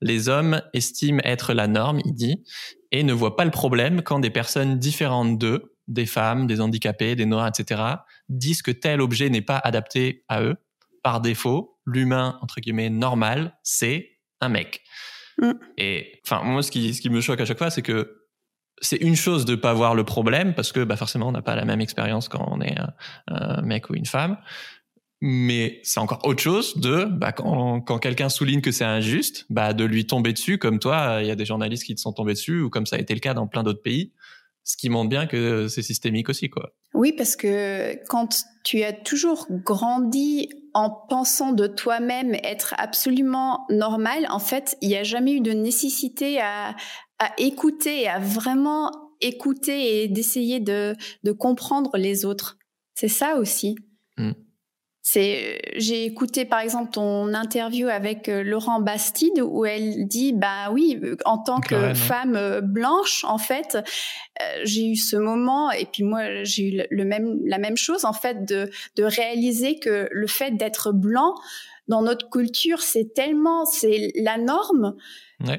[0.00, 2.44] Les hommes estiment être la norme, il dit,
[2.92, 7.16] et ne voient pas le problème quand des personnes différentes d'eux, des femmes, des handicapés,
[7.16, 7.82] des noirs, etc.,
[8.28, 10.56] disent que tel objet n'est pas adapté à eux.
[11.02, 14.82] Par défaut, l'humain entre guillemets normal, c'est un mec.
[15.38, 15.52] Mm.
[15.78, 18.26] Et enfin, moi, ce qui, ce qui me choque à chaque fois, c'est que
[18.80, 21.56] c'est une chose de pas voir le problème parce que bah forcément on n'a pas
[21.56, 22.76] la même expérience quand on est
[23.28, 24.36] un, mec ou une femme
[25.22, 29.72] mais c'est encore autre chose de bah quand, quand quelqu'un souligne que c'est injuste bah
[29.72, 32.34] de lui tomber dessus comme toi il y a des journalistes qui te sont tombés
[32.34, 34.12] dessus ou comme ça a été le cas dans plein d'autres pays
[34.62, 38.92] ce qui montre bien que c'est systémique aussi quoi oui parce que quand tu as
[38.92, 45.32] toujours grandi en pensant de toi-même être absolument normal, en fait, il n'y a jamais
[45.32, 46.76] eu de nécessité à,
[47.38, 48.90] écouter à vraiment
[49.22, 50.94] écouter et d'essayer de,
[51.38, 52.58] comprendre les autres.
[52.92, 53.74] C'est ça aussi.
[54.18, 54.32] Mm.
[55.08, 60.72] C'est, j'ai écouté par exemple ton interview avec euh, Laurent Bastide où elle dit bah
[60.72, 63.78] oui euh, en tant que femme euh, blanche en fait
[64.64, 68.12] j'ai eu ce moment et puis moi j'ai eu le même la même chose en
[68.12, 71.36] fait de de réaliser que le fait d'être blanc
[71.86, 74.96] dans notre culture c'est tellement c'est la norme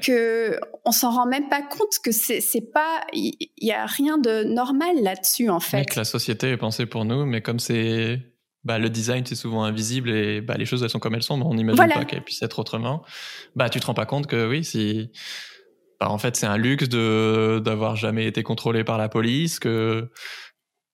[0.02, 4.18] que on s'en rend même pas compte que c'est c'est pas il y, a rien
[4.18, 5.96] de normal là-dessus en fait.
[5.96, 8.20] la société est pensée pour nous mais comme c'est
[8.68, 11.38] bah, le design c'est souvent invisible et bah, les choses elles sont comme elles sont,
[11.38, 13.02] mais on n'imagine pas qu'elles puissent être autrement.
[13.56, 15.10] Bah, tu te rends pas compte que oui, si
[15.98, 20.10] bah, en fait c'est un luxe de d'avoir jamais été contrôlé par la police, que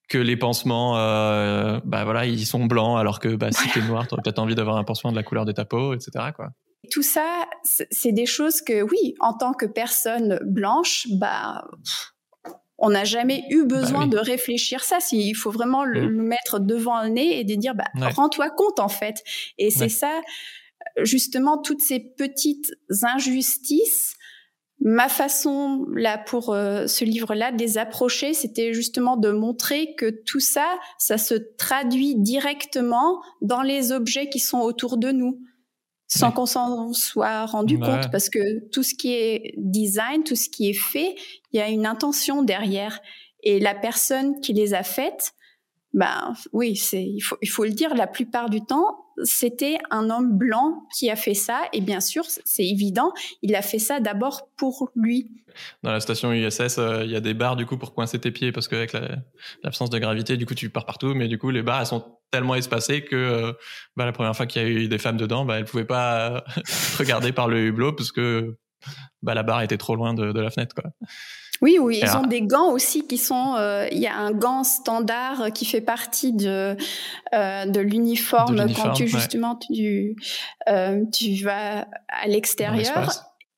[0.07, 4.07] que les pansements, euh, bah voilà, ils sont blancs alors que bah, si t'es noir,
[4.07, 6.27] t'aurais peut-être envie d'avoir un pansement de la couleur de ta peau, etc.
[6.33, 6.51] Quoi.
[6.91, 11.65] Tout ça, c'est des choses que oui, en tant que personne blanche, bah
[12.77, 14.97] on n'a jamais eu bah besoin de réfléchir ça.
[15.11, 16.27] Il faut vraiment le, mmh.
[16.27, 19.23] mettre devant le nez et de dire, bah, rends-toi compte en fait.
[19.57, 20.21] Et c'est ça,
[21.01, 24.15] justement, toutes ces petites injustices.
[24.81, 30.09] Ma façon là pour euh, ce livre-là de les approcher, c'était justement de montrer que
[30.25, 35.39] tout ça, ça se traduit directement dans les objets qui sont autour de nous
[36.07, 40.49] sans qu'on s'en soit rendu compte parce que tout ce qui est design, tout ce
[40.49, 41.15] qui est fait,
[41.51, 42.99] il y a une intention derrière.
[43.43, 45.34] Et la personne qui les a faites,
[45.95, 51.09] ben oui, il faut le dire la plupart du temps, c'était un homme blanc qui
[51.09, 55.31] a fait ça et bien sûr, c'est évident, il a fait ça d'abord pour lui.
[55.83, 58.31] Dans la station USS, euh, il y a des barres du coup pour coincer tes
[58.31, 58.91] pieds parce qu'avec
[59.63, 62.55] l'absence de gravité, du coup tu pars partout, mais du coup les barres sont tellement
[62.55, 63.53] espacées que euh,
[63.95, 66.43] bah, la première fois qu'il y a eu des femmes dedans, bah, elles pouvaient pas
[66.99, 68.57] regarder par le hublot parce que
[69.21, 70.91] bah, la barre était trop loin de, de la fenêtre quoi.
[71.61, 73.55] Oui, oui, ils ont des gants aussi qui sont.
[73.57, 76.75] Euh, il y a un gant standard qui fait partie de
[77.33, 80.15] euh, de l'uniforme quand tu justement tu
[80.69, 83.09] euh, tu vas à l'extérieur.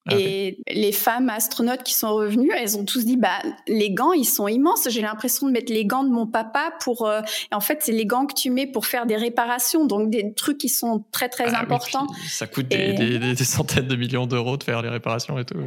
[0.09, 4.13] Ah, et les femmes astronautes qui sont revenues, elles ont tous dit bah les gants
[4.13, 4.87] ils sont immenses.
[4.89, 7.11] J'ai l'impression de mettre les gants de mon papa pour.
[7.11, 10.33] et en fait c'est les gants que tu mets pour faire des réparations, donc des
[10.33, 12.07] trucs qui sont très très ah importants.
[12.29, 15.57] ça coûte des, des, des, centaines de millions d'euros de faire les réparations et tout.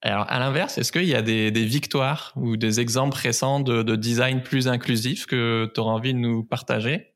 [0.00, 3.82] Alors, à l'inverse, est-ce qu'il y a des, des, victoires ou des exemples récents de,
[3.82, 7.14] de design plus inclusif que tu auras envie de nous partager?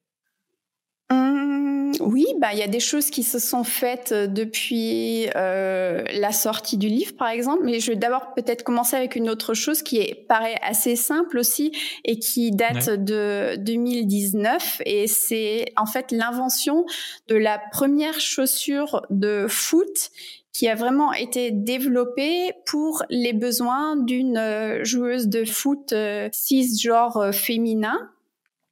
[1.09, 6.33] Hum, Oui, bah il y a des choses qui se sont faites depuis euh, la
[6.33, 7.63] sortie du livre, par exemple.
[7.63, 11.39] Mais je vais d'abord peut-être commencer avec une autre chose qui est, paraît assez simple
[11.39, 11.71] aussi
[12.05, 14.83] et qui date de 2019.
[14.87, 16.85] Et c'est en fait l'invention
[17.29, 20.11] de la première chaussure de foot
[20.53, 27.17] qui a vraiment été développé pour les besoins d'une euh, joueuse de foot euh, cisgenre
[27.17, 28.11] euh, féminin.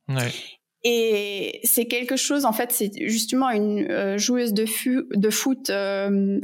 [0.08, 0.32] Ouais.
[0.82, 4.64] Et c'est quelque chose, en fait, c'est justement une euh, joueuse de,
[5.14, 6.40] de foot euh,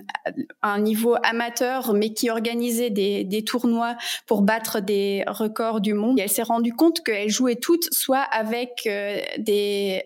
[0.60, 5.94] à un niveau amateur, mais qui organisait des, des, tournois pour battre des records du
[5.94, 6.18] monde.
[6.18, 10.04] Et elle s'est rendue compte qu'elle jouait toutes, soit avec euh, des,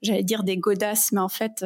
[0.00, 1.64] j'allais dire des godasses, mais en fait,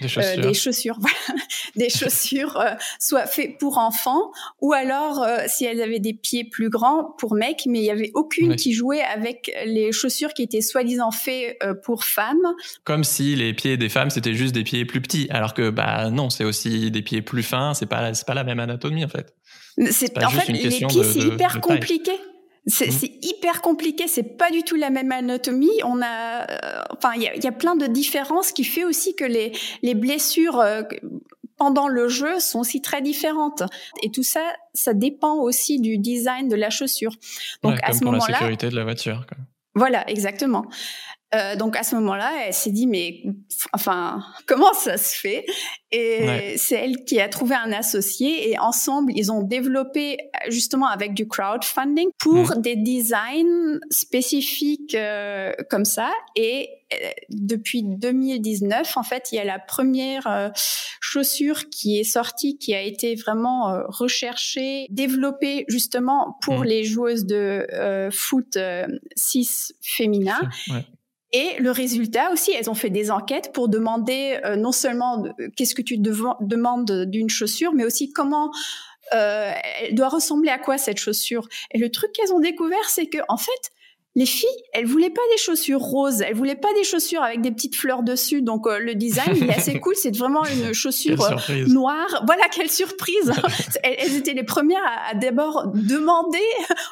[0.00, 1.42] des chaussures, des chaussures, voilà,
[1.76, 2.60] des chaussures,
[2.98, 7.66] soit faites pour enfants, ou alors si elles avaient des pieds plus grands pour mecs,
[7.66, 11.74] mais il y avait aucune qui jouait avec les chaussures qui étaient soi-disant faites euh,
[11.74, 12.54] pour femmes.
[12.84, 16.10] Comme si les pieds des femmes c'était juste des pieds plus petits, alors que bah
[16.10, 17.74] non, c'est aussi des pieds plus fins.
[17.74, 19.34] C'est pas c'est pas la même anatomie en fait.
[19.90, 22.12] C'est en fait les pieds c'est hyper compliqué.
[22.12, 22.70] Mmh.
[22.70, 25.70] C'est hyper compliqué, c'est pas du tout la même anatomie.
[25.84, 29.52] On a, euh, enfin, il y a, plein de différences qui fait aussi que les,
[29.82, 30.82] les blessures euh,
[31.56, 33.62] pendant le jeu sont aussi très différentes.
[34.02, 34.42] Et tout ça,
[34.74, 37.14] ça dépend aussi du design de la chaussure.
[37.62, 39.24] Donc à ce moment-là, la sécurité de la voiture.
[39.28, 39.38] Quoi.
[39.74, 40.66] Voilà, exactement.
[41.34, 43.22] Euh, donc à ce moment-là, elle s'est dit mais
[43.72, 45.44] enfin comment ça se fait?
[45.92, 50.18] Et c'est elle qui a trouvé un associé et ensemble ils ont développé
[50.48, 52.60] justement avec du crowdfunding pour mmh.
[52.60, 56.10] des designs spécifiques euh, comme ça.
[56.34, 56.96] Et euh,
[57.30, 60.48] depuis 2019, en fait, il y a la première euh,
[61.00, 66.64] chaussure qui est sortie, qui a été vraiment euh, recherchée, développée justement pour mmh.
[66.64, 67.66] les joueuses de
[68.12, 68.56] foot
[69.16, 70.38] 6 féminin.
[70.68, 70.84] Ouais.
[71.32, 75.24] Et le résultat aussi, elles ont fait des enquêtes pour demander euh, non seulement
[75.56, 78.50] qu'est-ce que tu demandes d'une chaussure, mais aussi comment
[79.14, 81.48] euh, elle doit ressembler à quoi cette chaussure.
[81.72, 83.70] Et le truc qu'elles ont découvert, c'est que en fait,
[84.16, 87.52] les filles, elles voulaient pas des chaussures roses, elles voulaient pas des chaussures avec des
[87.52, 88.40] petites fleurs dessus.
[88.40, 92.24] Donc euh, le design il est assez cool, c'est vraiment une chaussure euh, noire.
[92.24, 93.30] Voilà quelle surprise
[93.82, 96.38] elles, étaient les premières à, d'abord demander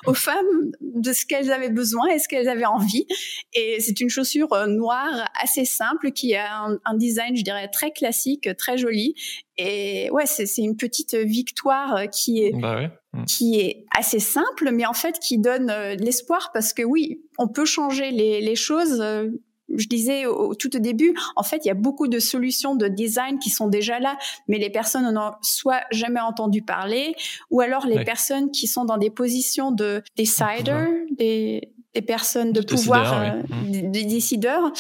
[0.07, 3.07] aux femmes de ce qu'elles avaient besoin et ce qu'elles avaient envie.
[3.55, 7.69] Et c'est une chaussure euh, noire assez simple qui a un, un, design, je dirais,
[7.73, 9.15] très classique, très joli
[9.57, 13.25] et ouais, c'est une petite victoire euh, qui est bah mm.
[13.25, 17.21] qui est assez simple, mais en fait qui donne euh, de l'espoir parce que oui,
[17.39, 19.01] on peut changer les, les choses.
[19.01, 19.29] Euh,
[19.77, 22.87] je disais au, tout au début, en fait, il y a beaucoup de solutions de
[22.87, 27.15] design qui sont déjà là, mais les personnes n'en ont soit jamais entendu parler,
[27.51, 32.61] ou alors les personnes qui sont dans des positions de decider, des, des personnes de
[32.61, 33.91] pouvoir, mm.
[33.91, 34.71] des, décideurs,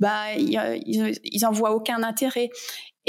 [0.00, 0.58] bah, ils,
[1.22, 2.48] ils en voient aucun intérêt.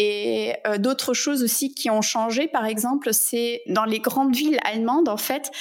[0.03, 4.57] Et euh, d'autres choses aussi qui ont changé, par exemple, c'est dans les grandes villes
[4.63, 5.51] allemandes, en fait,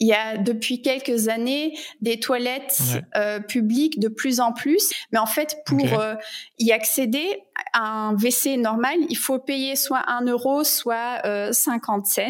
[0.00, 2.80] il y a depuis quelques années des toilettes
[3.14, 6.16] euh, publiques de plus en plus, mais en fait pour euh,
[6.58, 12.22] y accéder à un WC normal, il faut payer soit un euro, soit 50 cents.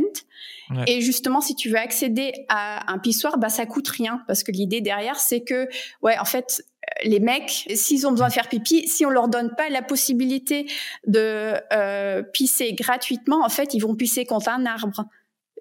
[0.86, 4.22] Et justement, si tu veux accéder à un pissoir, bah ça coûte rien.
[4.26, 5.66] Parce que l'idée derrière, c'est que
[6.02, 6.62] ouais, en fait,
[7.05, 10.66] les mecs, s'ils ont besoin de faire pipi, si on leur donne pas la possibilité
[11.07, 15.05] de euh, pisser gratuitement, en fait, ils vont pisser contre un arbre.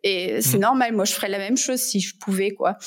[0.04, 0.62] Et c'est mmh.
[0.62, 0.94] normal.
[0.94, 2.78] Moi, je ferais la même chose si je pouvais, quoi.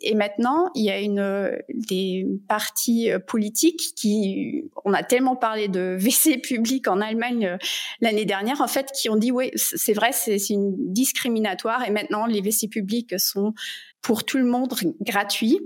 [0.00, 5.68] Et maintenant, il y a une des partis euh, politiques qui, on a tellement parlé
[5.68, 7.56] de WC public en Allemagne euh,
[8.00, 12.26] l'année dernière, en fait, qui ont dit oui, c'est vrai, c'est une discriminatoire et maintenant
[12.26, 13.54] les WC publics sont
[14.02, 15.60] pour tout le monde gratuits.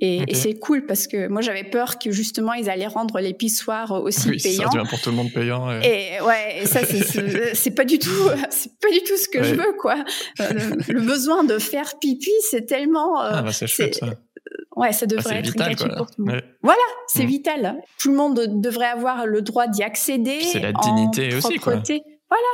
[0.00, 3.92] Et, c'est cool parce que moi j'avais peur que justement ils allaient rendre les pissoirs
[3.92, 4.70] aussi oui, payants.
[4.70, 5.70] Ça pour tout le monde payant.
[5.80, 6.80] Et, ouais, et ça
[7.54, 8.10] c'est pas du tout,
[8.50, 10.04] c'est pas du tout ce que je veux quoi.
[10.40, 10.52] Euh,
[10.88, 13.22] le, besoin de faire pipi, c'est tellement.
[13.22, 14.14] Euh, ah bah c'est chouette ça.
[14.76, 16.42] Ouais, ça devrait être vital, gratuit pour tout le monde.
[16.62, 17.28] Voilà, c'est mm.
[17.28, 17.76] vital.
[17.98, 20.40] Tout le monde devrait avoir le droit d'y accéder.
[20.40, 21.74] C'est la dignité aussi quoi.
[21.74, 22.48] Voilà.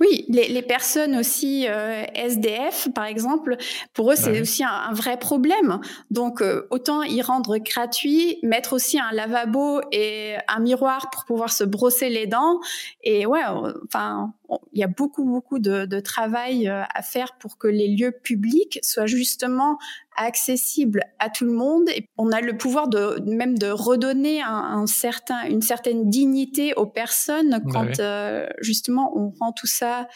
[0.00, 3.56] Oui, les, les, personnes aussi euh, SDF, par exemple,
[3.94, 5.80] pour eux, c'est aussi un, vrai problème.
[6.10, 11.52] Donc, euh, autant y rendre gratuit, mettre aussi un lavabo et un miroir pour pouvoir
[11.52, 12.58] se brosser les dents.
[13.04, 13.44] Et ouais,
[13.84, 14.34] enfin,
[14.72, 18.10] il y a beaucoup, beaucoup de, de, travail euh, à faire pour que les lieux
[18.10, 19.78] publics soient justement
[20.20, 21.88] accessibles à tout le monde.
[21.88, 26.74] Et on a le pouvoir de même de redonner un, un certain, une certaine dignité
[26.74, 30.08] aux personnes bah quand euh, justement on rend tout ça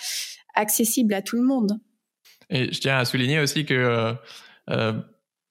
[0.55, 1.79] accessible à tout le monde.
[2.51, 4.13] Et je tiens à souligner aussi que euh,
[4.71, 4.93] euh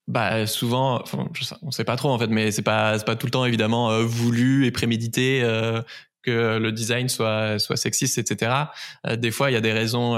[0.05, 1.29] bah souvent, enfin,
[1.61, 4.65] on sait pas trop en fait, mais c'est pas pas tout le temps évidemment voulu
[4.65, 5.41] et prémédité
[6.23, 8.51] que le design soit soit sexiste, etc.
[9.15, 10.17] Des fois, il y a des raisons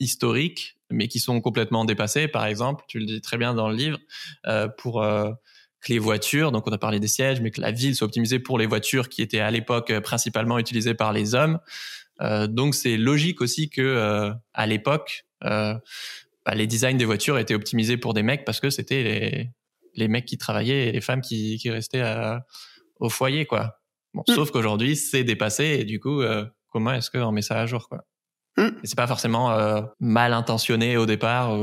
[0.00, 2.28] historiques, mais qui sont complètement dépassées.
[2.28, 3.98] Par exemple, tu le dis très bien dans le livre,
[4.46, 7.94] euh, pour que les voitures, donc on a parlé des sièges, mais que la ville
[7.94, 11.60] soit optimisée pour les voitures qui étaient à l'époque principalement utilisées par les hommes.
[12.48, 15.80] donc c'est logique aussi que à l'époque, bah,
[16.52, 19.50] les designs des voitures étaient optimisés pour des mecs parce que c'était les
[19.98, 22.04] les mecs qui travaillaient et les femmes qui, qui restaient
[23.00, 23.80] au foyer, quoi.
[24.14, 24.34] Bon, mm.
[24.34, 26.22] Sauf qu'aujourd'hui, c'est dépassé et du coup,
[26.70, 28.04] comment est-ce qu'on met ça à jour, quoi?
[28.58, 28.80] Mm.
[28.84, 29.56] C'est pas forcément
[30.00, 31.56] mal intentionné au départ.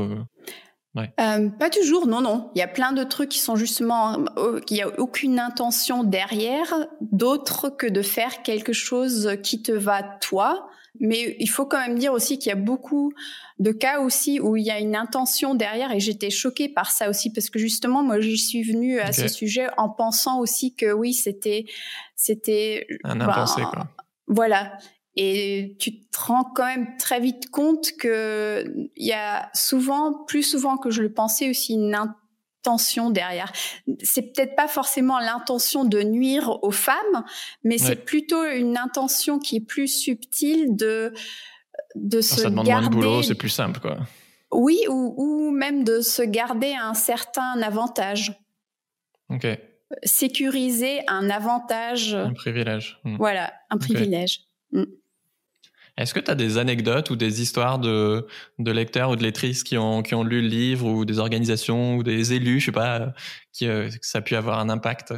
[1.20, 2.50] Euh, pas toujours, non, non.
[2.54, 6.04] Il y a plein de trucs qui sont justement, euh, il n'y a aucune intention
[6.04, 10.68] derrière, d'autre que de faire quelque chose qui te va toi.
[10.98, 13.12] Mais il faut quand même dire aussi qu'il y a beaucoup
[13.58, 17.10] de cas aussi où il y a une intention derrière et j'étais choquée par ça
[17.10, 20.92] aussi parce que justement moi j'y suis venue à ce sujet en pensant aussi que
[20.92, 21.66] oui c'était
[22.14, 23.88] c'était un impensé quoi.
[24.26, 24.78] Voilà.
[25.16, 28.64] Et tu te rends quand même très vite compte que
[28.96, 33.52] il y a souvent, plus souvent que je le pensais aussi, une intention derrière.
[34.02, 37.24] C'est peut-être pas forcément l'intention de nuire aux femmes,
[37.64, 41.12] mais c'est plutôt une intention qui est plus subtile de
[41.94, 42.88] de se ça demande garder.
[42.88, 43.98] Moins de boulot, c'est plus simple, quoi.
[44.52, 48.32] Oui, ou, ou même de se garder un certain avantage.
[49.28, 49.46] Ok.
[50.02, 52.14] Sécuriser un avantage.
[52.14, 52.98] Un privilège.
[53.04, 53.16] Hmm.
[53.16, 54.40] Voilà, un privilège.
[54.72, 54.84] Hmm.
[55.98, 58.26] Est-ce que tu as des anecdotes ou des histoires de,
[58.58, 61.96] de lecteurs ou de lectrices qui ont, qui ont lu le livre ou des organisations
[61.96, 63.14] ou des élus, je sais pas,
[63.52, 65.14] qui, euh, que ça a pu avoir un impact?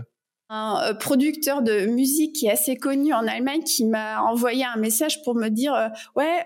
[0.51, 4.77] Un euh, producteur de musique qui est assez connu en Allemagne qui m'a envoyé un
[4.77, 6.45] message pour me dire euh, ouais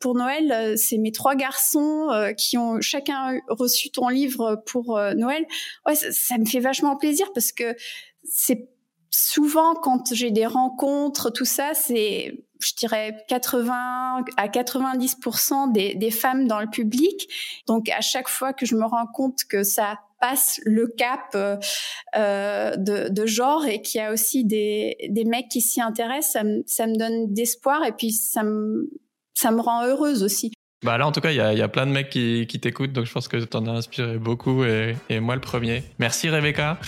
[0.00, 2.08] pour Noël c'est mes trois garçons
[2.38, 5.44] qui ont chacun reçu ton livre pour Noël.
[5.86, 7.76] Ouais ça, ça, me fait vachement plaisir parce que
[8.24, 8.70] c'est
[9.10, 16.10] souvent quand j'ai des rencontres tout ça c'est je dirais 80 à 90% des, des,
[16.10, 17.28] femmes dans le public.
[17.66, 21.56] Donc à chaque fois que je me rends compte que ça passe le cap euh,
[22.16, 26.32] euh de, de, genre et qu'il y a aussi des, des mecs qui s'y intéressent,
[26.32, 28.88] ça me, ça me donne d'espoir et puis ça me,
[29.34, 30.52] ça me rend heureuse aussi.
[30.82, 32.58] Bah là, en tout cas, il y a, y a, plein de mecs qui, qui
[32.58, 35.84] t'écoutent, donc je pense que tu en as inspiré beaucoup et, et moi le premier.
[35.98, 36.78] Merci Rebecca.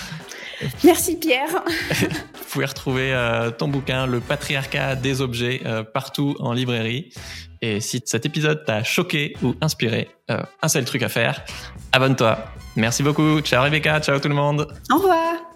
[0.82, 1.48] Merci Pierre.
[1.90, 7.10] Vous pouvez retrouver euh, ton bouquin, Le patriarcat des objets, euh, partout en librairie.
[7.60, 11.44] Et si cet épisode t'a choqué ou inspiré, euh, un seul truc à faire,
[11.92, 12.38] abonne-toi.
[12.76, 13.40] Merci beaucoup.
[13.40, 14.72] Ciao Rebecca, ciao tout le monde.
[14.90, 15.53] Au revoir.